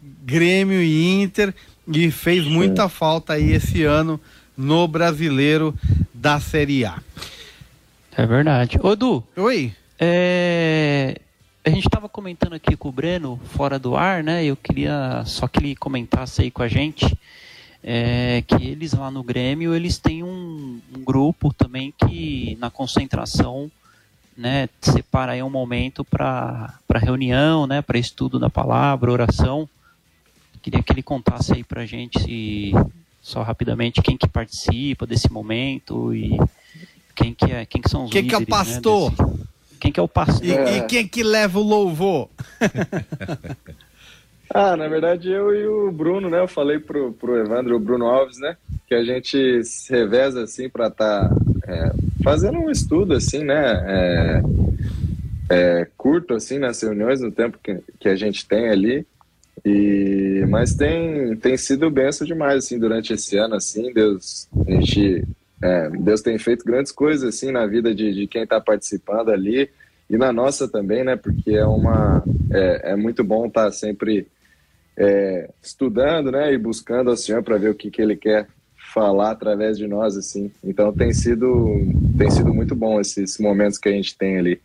Grêmio 0.00 0.80
e 0.82 1.22
Inter, 1.22 1.54
e 1.86 2.10
fez 2.10 2.46
muita 2.46 2.88
falta 2.88 3.34
aí 3.34 3.52
esse 3.52 3.82
ano 3.84 4.20
no 4.56 4.86
brasileiro 4.86 5.74
da 6.12 6.38
Série 6.40 6.84
A. 6.84 7.00
É 8.16 8.26
verdade. 8.26 8.78
Ô, 8.82 8.94
Du. 8.96 9.24
Oi. 9.36 9.72
É... 9.98 11.16
A 11.64 11.70
gente 11.70 11.86
estava 11.86 12.08
comentando 12.08 12.54
aqui 12.54 12.76
com 12.76 12.88
o 12.88 12.92
Breno, 12.92 13.40
fora 13.52 13.78
do 13.78 13.96
ar, 13.96 14.22
né? 14.22 14.44
Eu 14.44 14.56
queria 14.56 15.22
só 15.26 15.46
que 15.46 15.58
ele 15.60 15.76
comentasse 15.76 16.42
aí 16.42 16.50
com 16.50 16.62
a 16.62 16.68
gente 16.68 17.06
é, 17.82 18.42
que 18.46 18.66
eles 18.66 18.92
lá 18.92 19.10
no 19.10 19.22
Grêmio, 19.22 19.74
eles 19.74 19.98
têm 19.98 20.22
um, 20.22 20.80
um 20.94 21.04
grupo 21.04 21.52
também 21.52 21.92
que 21.96 22.56
na 22.60 22.70
concentração 22.70 23.70
né, 24.38 24.68
separa 24.80 25.32
aí 25.32 25.42
um 25.42 25.50
momento 25.50 26.04
para 26.04 26.78
reunião, 26.94 27.66
né, 27.66 27.82
para 27.82 27.98
estudo 27.98 28.38
da 28.38 28.48
palavra, 28.48 29.10
oração. 29.10 29.68
Queria 30.62 30.80
que 30.80 30.92
ele 30.92 31.02
contasse 31.02 31.54
aí 31.54 31.64
para 31.64 31.82
a 31.82 31.86
gente, 31.86 32.72
só 33.20 33.42
rapidamente, 33.42 34.00
quem 34.00 34.16
que 34.16 34.28
participa 34.28 35.04
desse 35.04 35.30
momento 35.30 36.14
e 36.14 36.38
quem 37.16 37.34
que, 37.34 37.46
é, 37.46 37.66
quem 37.66 37.82
que 37.82 37.90
são 37.90 38.04
os 38.04 38.12
quem 38.12 38.22
líderes, 38.22 38.46
que 38.46 38.52
é 38.52 38.54
o 38.54 38.58
pastor? 38.58 39.10
Né, 39.10 39.16
desse... 39.26 39.48
Quem 39.80 39.92
que 39.92 40.00
é 40.00 40.02
o 40.02 40.08
pastor? 40.08 40.44
E, 40.44 40.52
é. 40.52 40.76
e 40.78 40.82
quem 40.82 41.08
que 41.08 41.22
leva 41.24 41.58
o 41.58 41.62
louvor? 41.62 42.28
ah, 44.54 44.76
na 44.76 44.86
verdade 44.86 45.30
eu 45.30 45.52
e 45.54 45.66
o 45.66 45.90
Bruno, 45.90 46.30
né? 46.30 46.40
Eu 46.40 46.48
falei 46.48 46.78
pro, 46.78 47.12
pro 47.12 47.36
Evandro, 47.36 47.76
o 47.76 47.80
Bruno 47.80 48.06
Alves, 48.06 48.38
né? 48.38 48.56
Que 48.86 48.94
a 48.94 49.04
gente 49.04 49.64
se 49.64 49.92
reveza 49.92 50.44
assim 50.44 50.68
para 50.68 50.88
estar 50.88 51.28
tá, 51.28 51.36
é, 51.66 51.92
fazendo 52.28 52.58
um 52.58 52.70
estudo 52.70 53.14
assim, 53.14 53.42
né? 53.42 53.84
É, 53.88 54.42
é, 55.48 55.88
curto 55.96 56.34
assim 56.34 56.58
nas 56.58 56.82
reuniões 56.82 57.22
no 57.22 57.32
tempo 57.32 57.58
que, 57.62 57.78
que 57.98 58.06
a 58.06 58.14
gente 58.14 58.46
tem 58.46 58.68
ali. 58.68 59.06
E, 59.64 60.44
mas 60.46 60.74
tem, 60.74 61.34
tem 61.36 61.56
sido 61.56 61.90
benção 61.90 62.26
demais 62.26 62.58
assim 62.64 62.78
durante 62.78 63.12
esse 63.12 63.36
ano 63.36 63.56
assim 63.56 63.92
Deus 63.92 64.48
a 64.68 64.70
gente 64.70 65.26
é, 65.60 65.90
Deus 65.90 66.20
tem 66.20 66.38
feito 66.38 66.64
grandes 66.64 66.92
coisas 66.92 67.28
assim 67.34 67.50
na 67.50 67.66
vida 67.66 67.92
de, 67.92 68.14
de 68.14 68.28
quem 68.28 68.44
está 68.44 68.60
participando 68.60 69.30
ali 69.30 69.68
e 70.08 70.16
na 70.16 70.32
nossa 70.32 70.68
também, 70.68 71.02
né? 71.02 71.16
Porque 71.16 71.52
é 71.52 71.64
uma 71.64 72.22
é, 72.52 72.92
é 72.92 72.96
muito 72.96 73.24
bom 73.24 73.46
estar 73.46 73.64
tá 73.64 73.72
sempre 73.72 74.26
é, 74.98 75.48
estudando, 75.62 76.30
né? 76.30 76.52
E 76.52 76.58
buscando 76.58 77.08
ao 77.08 77.16
Senhor 77.16 77.42
para 77.42 77.56
ver 77.56 77.70
o 77.70 77.74
que, 77.74 77.90
que 77.90 78.02
Ele 78.02 78.16
quer 78.16 78.46
falar 78.92 79.30
através 79.30 79.78
de 79.78 79.86
nós, 79.86 80.16
assim. 80.16 80.50
Então 80.62 80.92
tem 80.92 81.12
sido 81.12 81.86
tem 82.16 82.30
sido 82.30 82.52
muito 82.52 82.74
bom 82.74 83.00
esses 83.00 83.38
momentos 83.38 83.78
que 83.78 83.88
a 83.88 83.92
gente 83.92 84.16
tem 84.16 84.38
ali. 84.38 84.60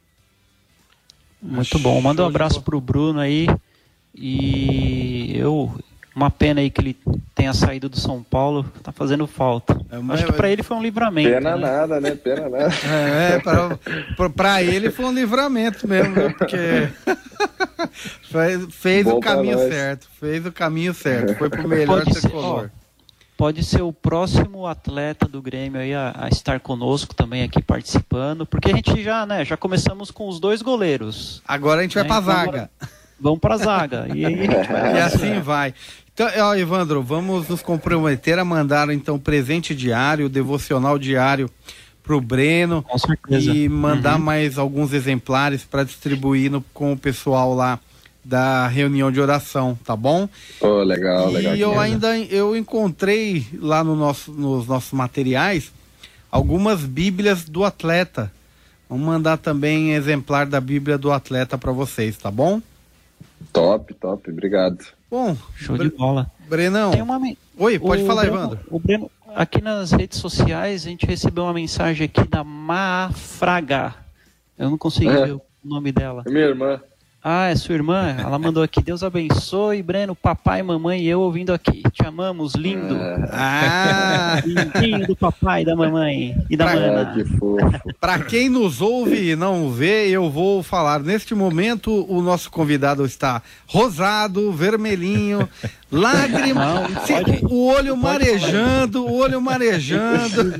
Muito 1.42 1.78
bom. 1.80 2.00
Manda 2.02 2.24
um 2.24 2.28
abraço 2.28 2.62
pro 2.62 2.80
Bruno 2.80 3.20
aí. 3.20 3.48
E 4.16 5.34
eu 5.36 5.74
uma 6.16 6.30
pena 6.30 6.62
aí 6.62 6.70
que 6.70 6.80
ele 6.80 6.98
tenha 7.34 7.54
saído 7.54 7.90
do 7.90 8.00
São 8.00 8.22
Paulo, 8.22 8.64
tá 8.84 8.92
fazendo 8.92 9.26
falta. 9.26 9.74
É, 9.92 10.14
Acho 10.14 10.28
que 10.28 10.34
para 10.34 10.50
ele 10.50 10.62
foi 10.62 10.78
um 10.78 10.82
livramento. 10.82 11.30
Pena 11.30 11.56
né? 11.56 11.62
nada, 11.62 12.00
né? 12.00 12.12
Pena 12.12 12.50
nada. 12.50 12.72
É, 12.88 13.40
pra, 13.40 14.30
pra 14.30 14.64
ele 14.64 14.92
foi 14.92 15.06
um 15.06 15.14
livramento 15.14 15.88
mesmo, 15.88 16.16
né? 16.16 16.30
Porque 16.38 16.58
fez, 18.30 18.76
fez 18.76 19.08
o 19.08 19.20
caminho 19.20 19.58
certo, 19.58 20.08
fez 20.20 20.46
o 20.46 20.52
caminho 20.52 20.94
certo, 20.94 21.36
foi 21.36 21.50
pro 21.50 21.68
melhor 21.68 22.04
pode. 22.04 22.20
Ser, 22.20 22.32
ó, 22.34 22.66
pode 23.44 23.62
ser 23.62 23.82
o 23.82 23.92
próximo 23.92 24.66
atleta 24.66 25.28
do 25.28 25.42
Grêmio 25.42 25.82
aí 25.82 25.94
a, 25.94 26.16
a, 26.18 26.30
estar 26.30 26.62
conosco 26.62 27.14
também 27.14 27.44
aqui 27.44 27.62
participando, 27.62 28.46
porque 28.46 28.72
a 28.72 28.74
gente 28.74 29.04
já, 29.04 29.26
né, 29.26 29.44
já 29.44 29.58
começamos 29.58 30.10
com 30.10 30.30
os 30.30 30.40
dois 30.40 30.62
goleiros. 30.62 31.42
Agora 31.46 31.82
a 31.82 31.84
gente 31.84 31.96
vai 31.96 32.04
né? 32.04 32.08
pra 32.08 32.20
então, 32.20 32.34
zaga. 32.34 32.72
Vamos 33.20 33.40
pra 33.40 33.58
zaga. 33.58 34.08
E 34.16 34.26
aí 34.26 34.48
vai. 34.48 34.96
E 34.96 35.02
assim 35.02 35.42
vai. 35.42 35.74
Então, 36.14 36.26
ó, 36.38 36.56
Evandro, 36.56 37.04
vamos 37.04 37.50
nos 37.50 37.62
comprometer 37.62 38.40
a 38.40 38.46
mandar 38.46 38.90
então 38.92 39.20
presente 39.20 39.76
diário, 39.76 40.30
devocional 40.30 40.98
diário 40.98 41.52
para 42.02 42.16
o 42.16 42.22
Breno 42.22 42.82
com 42.82 42.98
certeza. 42.98 43.52
e 43.52 43.68
mandar 43.68 44.20
uhum. 44.20 44.24
mais 44.24 44.58
alguns 44.58 44.94
exemplares 44.94 45.66
para 45.66 45.84
distribuir 45.84 46.50
no, 46.50 46.62
com 46.74 46.94
o 46.94 46.98
pessoal 46.98 47.54
lá 47.54 47.78
da 48.24 48.68
reunião 48.68 49.12
de 49.12 49.20
oração, 49.20 49.78
tá 49.84 49.96
bom? 49.96 50.30
Oh, 50.62 50.84
legal, 50.84 51.30
e 51.30 51.34
legal. 51.34 51.56
E 51.56 51.62
eu 51.62 51.80
ainda 51.80 52.18
eu 52.18 52.56
encontrei 52.56 53.46
lá 53.60 53.84
no 53.84 53.96
nosso, 53.96 54.32
nos 54.32 54.68
nossos 54.68 54.94
materiais 54.94 55.72
algumas 56.32 56.84
Bíblias 56.84 57.46
do 57.46 57.64
atleta. 57.64 58.32
Vamos 58.90 59.06
mandar 59.06 59.38
também 59.38 59.94
exemplar 59.94 60.46
da 60.46 60.62
Bíblia 60.62 60.98
do 60.98 61.12
atleta 61.12 61.58
para 61.58 61.72
vocês, 61.72 62.18
tá 62.18 62.32
bom? 62.32 62.62
Top, 63.52 63.94
top, 63.94 64.32
obrigado. 64.32 64.86
Bom, 65.10 65.38
show 65.56 65.78
de 65.78 65.90
bola. 65.90 66.32
Brenão. 66.48 66.92
Uma... 66.92 67.20
Oi, 67.58 67.78
pode 67.78 68.04
o 68.04 68.06
falar, 68.08 68.24
Breno, 68.24 68.38
Evandro. 68.38 68.60
O 68.70 68.80
Breno, 68.80 69.12
aqui 69.36 69.62
nas 69.62 69.92
redes 69.92 70.18
sociais 70.20 70.86
a 70.86 70.90
gente 70.90 71.06
recebeu 71.06 71.44
uma 71.44 71.54
mensagem 71.54 72.06
aqui 72.06 72.28
da 72.28 72.44
Mafraga. 72.44 73.94
Eu 74.58 74.70
não 74.70 74.78
consegui 74.78 75.10
é. 75.10 75.26
ver 75.26 75.34
o 75.34 75.42
nome 75.64 75.92
dela. 75.92 76.24
É 76.26 76.30
minha 76.32 76.46
irmã. 76.46 76.82
Ah, 77.26 77.48
é 77.48 77.56
sua 77.56 77.76
irmã? 77.76 78.18
Ela 78.20 78.38
mandou 78.38 78.62
aqui. 78.62 78.84
Deus 78.84 79.02
abençoe, 79.02 79.82
Breno, 79.82 80.14
papai, 80.14 80.62
mamãe 80.62 81.04
e 81.04 81.08
eu 81.08 81.22
ouvindo 81.22 81.54
aqui. 81.54 81.82
Te 81.94 82.06
amamos, 82.06 82.54
lindo. 82.54 82.98
Ah! 83.32 84.42
Lindinho 84.46 85.08
do 85.08 85.16
papai 85.16 85.64
da 85.64 85.74
mamãe 85.74 86.36
e 86.50 86.58
da 86.58 86.66
mana. 86.66 87.14
Que 87.14 87.24
fofo. 87.24 87.94
Para 87.98 88.20
quem 88.20 88.50
nos 88.50 88.82
ouve 88.82 89.32
e 89.32 89.36
não 89.38 89.72
vê, 89.72 90.10
eu 90.10 90.30
vou 90.30 90.62
falar. 90.62 91.00
Neste 91.00 91.34
momento, 91.34 92.06
o 92.10 92.22
nosso 92.22 92.52
convidado 92.52 93.06
está 93.06 93.42
rosado, 93.68 94.52
vermelhinho, 94.52 95.48
lágrima, 95.94 96.88
o 97.44 97.68
olho 97.68 97.96
marejando, 97.96 99.06
o 99.06 99.14
olho 99.14 99.40
marejando. 99.40 100.54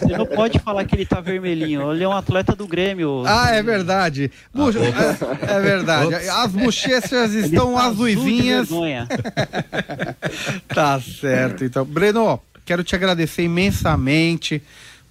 Você 0.00 0.16
não 0.16 0.26
pode 0.26 0.58
falar 0.58 0.84
que 0.84 0.94
ele 0.94 1.04
está 1.04 1.20
vermelhinho. 1.20 1.92
Ele 1.92 2.04
é 2.04 2.08
um 2.08 2.12
atleta 2.12 2.54
do 2.54 2.66
Grêmio. 2.66 3.22
Ah, 3.26 3.50
é 3.50 3.62
verdade. 3.62 4.30
Buxa, 4.52 4.80
é, 4.80 5.56
é, 5.56 5.60
verdade. 5.60 6.14
As 6.14 6.52
bochechas 6.52 7.32
estão 7.32 7.74
tá 7.74 7.86
azuisinhas. 7.86 8.68
tá 10.68 11.00
certo. 11.00 11.64
Então, 11.64 11.84
Breno, 11.84 12.38
quero 12.66 12.84
te 12.84 12.94
agradecer 12.94 13.44
imensamente 13.44 14.62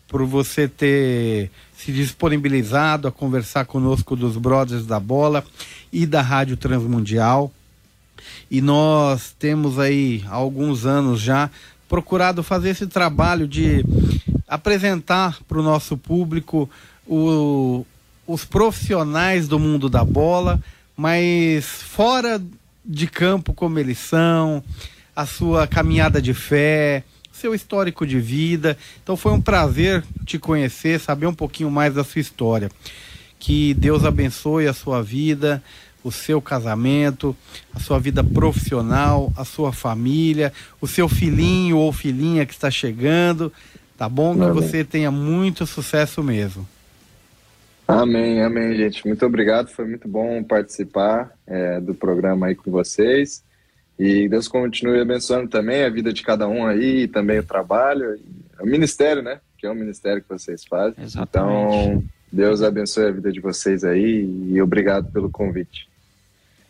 por 0.08 0.24
você 0.26 0.68
ter 0.68 1.50
se 1.76 1.92
disponibilizado 1.92 3.08
a 3.08 3.12
conversar 3.12 3.66
conosco 3.66 4.16
dos 4.16 4.38
Brothers 4.38 4.86
da 4.86 5.00
Bola 5.00 5.44
e 5.92 6.06
da 6.06 6.22
Rádio 6.22 6.56
Transmundial. 6.56 7.52
E 8.50 8.62
nós 8.62 9.36
temos 9.38 9.80
aí 9.80 10.24
há 10.28 10.36
alguns 10.36 10.86
anos 10.86 11.20
já 11.20 11.50
procurado 11.88 12.42
fazer 12.42 12.70
esse 12.70 12.88
trabalho 12.88 13.48
de 13.48 13.86
apresentar 14.48 15.40
para 15.48 15.60
o 15.60 15.64
nosso 15.64 15.98
público 15.98 16.70
o, 17.08 17.86
os 18.26 18.46
profissionais 18.46 19.48
do 19.48 19.60
mundo 19.60 19.90
da 19.90 20.04
bola, 20.04 20.62
mas 20.96 21.66
fora 21.66 22.42
de 22.86 23.08
campo 23.08 23.54
como 23.54 23.80
eles 23.80 23.98
são, 23.98 24.64
a 25.16 25.26
sua 25.26 25.68
caminhada 25.68 26.22
de 26.22 26.34
fé, 26.34 27.04
seu 27.32 27.54
histórico 27.54 28.06
de 28.06 28.20
vida. 28.20 28.78
Então 29.02 29.18
foi 29.18 29.32
um 29.32 29.42
prazer 29.42 30.04
te 30.26 30.40
conhecer, 30.40 31.00
saber 31.00 31.28
um 31.28 31.34
pouquinho 31.34 31.70
mais 31.70 31.94
da 31.94 32.04
sua 32.04 32.22
história. 32.22 32.72
Que 33.40 33.74
Deus 33.74 34.06
abençoe 34.06 34.68
a 34.68 34.74
sua 34.74 35.04
vida, 35.04 35.62
o 36.04 36.12
seu 36.12 36.42
casamento, 36.42 37.36
a 37.74 37.80
sua 37.80 38.00
vida 38.00 38.24
profissional, 38.24 39.32
a 39.38 39.46
sua 39.46 39.72
família, 39.72 40.52
o 40.82 40.88
seu 40.88 41.08
filhinho 41.08 41.78
ou 41.78 41.94
filhinha 41.94 42.46
que 42.46 42.54
está 42.54 42.70
chegando, 42.70 43.52
tá 43.98 44.10
bom? 44.10 44.34
Que 44.34 44.52
você 44.52 44.84
tenha 44.84 45.10
muito 45.10 45.66
sucesso 45.66 46.22
mesmo. 46.22 46.68
Amém, 47.88 48.42
amém, 48.42 48.76
gente. 48.76 49.06
Muito 49.06 49.26
obrigado. 49.26 49.70
Foi 49.70 49.86
muito 49.86 50.08
bom 50.08 50.44
participar 50.44 51.32
é, 51.46 51.80
do 51.80 51.94
programa 51.94 52.48
aí 52.48 52.56
com 52.56 52.72
vocês. 52.72 53.44
E 54.00 54.28
Deus 54.28 54.48
continue 54.48 55.00
abençoando 55.00 55.50
também 55.50 55.84
a 55.84 55.90
vida 55.90 56.12
de 56.12 56.24
cada 56.24 56.48
um 56.48 56.66
aí, 56.66 57.04
e 57.04 57.08
também 57.08 57.40
o 57.40 57.44
trabalho, 57.44 58.20
o 58.60 58.66
ministério, 58.66 59.22
né? 59.22 59.40
Que 59.58 59.68
é 59.68 59.70
o 59.70 59.76
ministério 59.76 60.22
que 60.22 60.30
vocês 60.30 60.66
fazem. 60.66 61.04
Exatamente. 61.04 61.76
Então, 61.76 62.04
Deus 62.32 62.64
abençoe 62.64 63.06
a 63.06 63.12
vida 63.12 63.32
de 63.32 63.40
vocês 63.40 63.84
aí 63.84 64.28
e 64.48 64.60
obrigado 64.62 65.12
pelo 65.12 65.30
convite. 65.30 65.88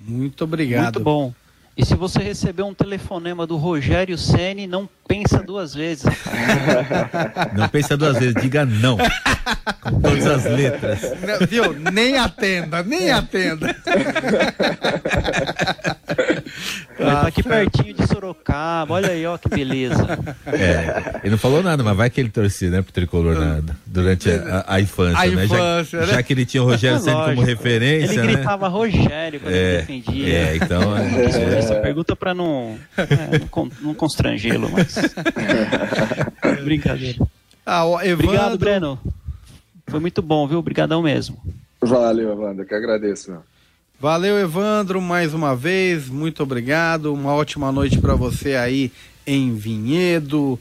Muito 0.06 0.44
obrigado. 0.44 0.96
Muito 0.96 1.00
bom. 1.00 1.34
E 1.76 1.84
se 1.84 1.96
você 1.96 2.20
receber 2.20 2.62
um 2.62 2.74
telefonema 2.74 3.48
do 3.48 3.58
Rogério 3.58 4.16
Ceni, 4.16 4.68
não 4.68 4.88
pensa 5.08 5.40
duas 5.40 5.74
vezes. 5.74 6.06
Não 7.58 7.68
pensa 7.68 7.98
duas 7.98 8.20
vezes, 8.20 8.36
diga 8.40 8.64
não. 8.66 8.98
Com 9.82 10.02
todas 10.02 10.28
as 10.28 10.46
letras. 10.46 11.02
Não, 11.22 11.48
viu? 11.48 11.74
Nem 11.92 12.18
atenda, 12.18 12.84
nem 12.84 13.10
atenda. 13.12 13.76
Ele 17.14 17.22
tá 17.22 17.28
aqui 17.28 17.44
pertinho 17.44 17.94
de 17.94 18.08
Sorocaba, 18.08 18.94
olha 18.94 19.10
aí, 19.10 19.26
ó 19.26 19.38
que 19.38 19.50
beleza. 19.50 19.94
É, 20.46 21.20
ele 21.24 21.32
não 21.32 21.38
falou 21.38 21.64
nada, 21.64 21.84
mas 21.84 21.96
vai 21.98 22.10
que 22.10 22.20
ele 22.22 22.30
torcia, 22.30 22.70
né, 22.70 22.82
pro 22.82 22.92
tricolor 22.92 23.36
na- 23.40 23.62
durante 23.86 24.30
a, 24.30 24.64
a 24.68 24.80
infância, 24.82 25.20
A 25.20 25.26
né? 25.26 25.46
infância, 25.46 26.00
já, 26.02 26.06
né? 26.08 26.14
já 26.14 26.24
que 26.24 26.34
ele 26.34 26.46
tinha 26.46 26.62
o 26.62 26.66
Rogério 26.66 27.00
Ceni 27.00 27.14
como 27.16 27.26
Lógico. 27.28 27.44
referência, 27.46 28.14
Ele 28.14 28.22
né? 28.28 28.34
gritava 28.34 28.68
Rogério 28.68 29.40
quando 29.40 29.54
ele 29.54 29.66
É, 29.76 29.78
defendia. 29.80 30.38
é, 30.38 30.56
então. 30.58 30.82
Quis 31.26 31.36
fazer 31.36 31.56
é, 31.56 31.60
essa 31.60 31.76
pergunta 31.76 32.16
para 32.16 32.34
não, 32.34 32.78
é, 32.98 33.40
não 33.56 33.70
não 33.82 33.94
constrangê-lo, 33.94 34.70
mas. 34.72 34.96
Brincadeira. 36.64 37.20
Ah, 37.66 37.84
Evandro, 38.04 38.14
Obrigado, 38.26 38.58
Breno. 38.58 39.00
Foi 39.88 40.00
muito 40.00 40.22
bom, 40.22 40.48
viu? 40.48 40.60
Obrigadão 40.60 41.02
mesmo. 41.02 41.42
Valeu, 41.82 42.32
Evandro, 42.32 42.66
que 42.66 42.74
agradeço. 42.76 43.32
Meu. 43.32 43.44
Valeu, 44.04 44.38
Evandro, 44.38 45.02
mais 45.02 45.34
uma 45.34 45.56
vez. 45.56 46.10
Muito 46.10 46.44
obrigado. 46.44 47.14
Uma 47.14 47.34
ótima 47.34 47.72
noite 47.72 48.00
para 48.00 48.16
você 48.16 48.54
aí 48.54 48.92
em 49.26 49.56
Vinhedo. 49.56 50.60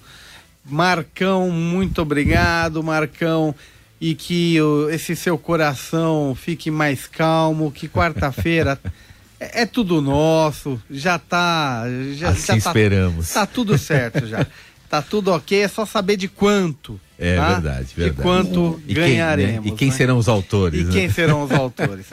Marcão, 0.65 1.51
muito 1.51 2.01
obrigado, 2.01 2.81
Marcão. 2.85 3.53
E 4.01 4.15
que 4.15 4.59
esse 4.93 5.17
seu 5.17 5.37
coração 5.37 6.37
fique 6.41 6.71
mais 6.71 7.09
calmo. 7.09 7.73
Que 7.73 7.89
quarta-feira 7.89 8.79
é, 9.41 9.63
é 9.63 9.67
tudo 9.67 10.01
nosso. 10.01 10.81
Já 10.89 11.19
tá. 11.19 11.83
Já, 12.15 12.29
assim 12.29 12.47
já 12.47 12.53
tá, 12.53 12.57
esperamos. 12.59 13.29
tá 13.29 13.45
tudo 13.45 13.77
certo 13.77 14.25
já. 14.25 14.47
Tá 14.93 15.01
tudo 15.01 15.33
ok, 15.33 15.59
é 15.59 15.69
só 15.69 15.87
saber 15.87 16.19
de 16.19 16.29
quanto. 16.29 17.01
É 17.19 17.37
tá? 17.37 17.55
verdade, 17.55 17.87
De 17.87 17.95
verdade. 17.95 18.21
quanto 18.21 18.79
E 18.87 18.93
quem, 18.93 19.03
né? 19.03 19.09
ganharemos. 19.09 19.67
E 19.67 19.71
quem 19.71 19.89
né? 19.89 19.95
serão 19.95 20.19
os 20.19 20.29
autores? 20.29 20.83
E 20.83 20.85
né? 20.85 20.93
quem 20.93 21.09
serão 21.09 21.45
os 21.45 21.49
autores? 21.57 22.05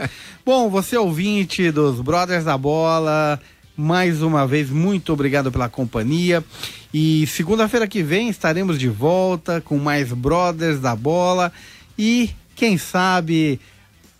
Bom, 0.45 0.69
você 0.69 0.95
ouvinte 0.95 1.71
dos 1.71 1.99
Brothers 1.99 2.45
da 2.45 2.57
Bola, 2.57 3.37
mais 3.75 4.21
uma 4.21 4.47
vez, 4.47 4.69
muito 4.69 5.11
obrigado 5.11 5.51
pela 5.51 5.67
companhia. 5.67 6.41
E 6.93 7.27
segunda-feira 7.27 7.85
que 7.85 8.01
vem 8.01 8.29
estaremos 8.29 8.79
de 8.79 8.87
volta 8.87 9.59
com 9.59 9.77
mais 9.77 10.13
Brothers 10.13 10.79
da 10.79 10.95
Bola. 10.95 11.51
E 11.97 12.29
quem 12.55 12.77
sabe 12.77 13.59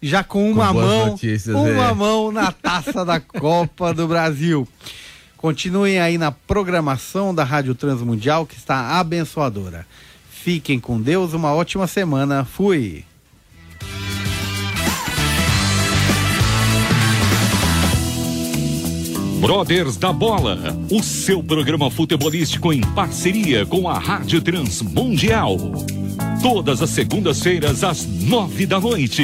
já 0.01 0.22
com 0.22 0.51
uma 0.51 0.74
boas 0.74 0.86
mão, 0.86 1.07
notícias, 1.12 1.55
uma 1.55 1.91
é. 1.91 1.93
mão 1.93 2.30
na 2.30 2.51
taça 2.51 3.05
da 3.05 3.22
Copa 3.22 3.93
do 3.93 4.05
Brasil. 4.05 4.68
Continuem 5.39 6.01
aí 6.01 6.17
na 6.17 6.33
programação 6.33 7.33
da 7.33 7.45
Rádio 7.45 7.73
Transmundial, 7.73 8.45
que 8.45 8.57
está 8.57 8.99
abençoadora. 8.99 9.87
Fiquem 10.29 10.77
com 10.81 10.99
Deus, 10.99 11.31
uma 11.31 11.53
ótima 11.53 11.87
semana. 11.87 12.43
Fui! 12.43 13.05
Brothers 19.39 19.95
da 19.95 20.11
Bola, 20.11 20.57
o 20.91 21.01
seu 21.01 21.41
programa 21.41 21.89
futebolístico 21.89 22.73
em 22.73 22.81
parceria 22.81 23.65
com 23.65 23.87
a 23.87 23.97
Rádio 23.97 24.41
Transmundial. 24.41 25.57
Todas 26.41 26.81
as 26.81 26.89
segundas-feiras 26.89 27.81
às 27.85 28.05
nove 28.05 28.65
da 28.65 28.77
noite. 28.77 29.23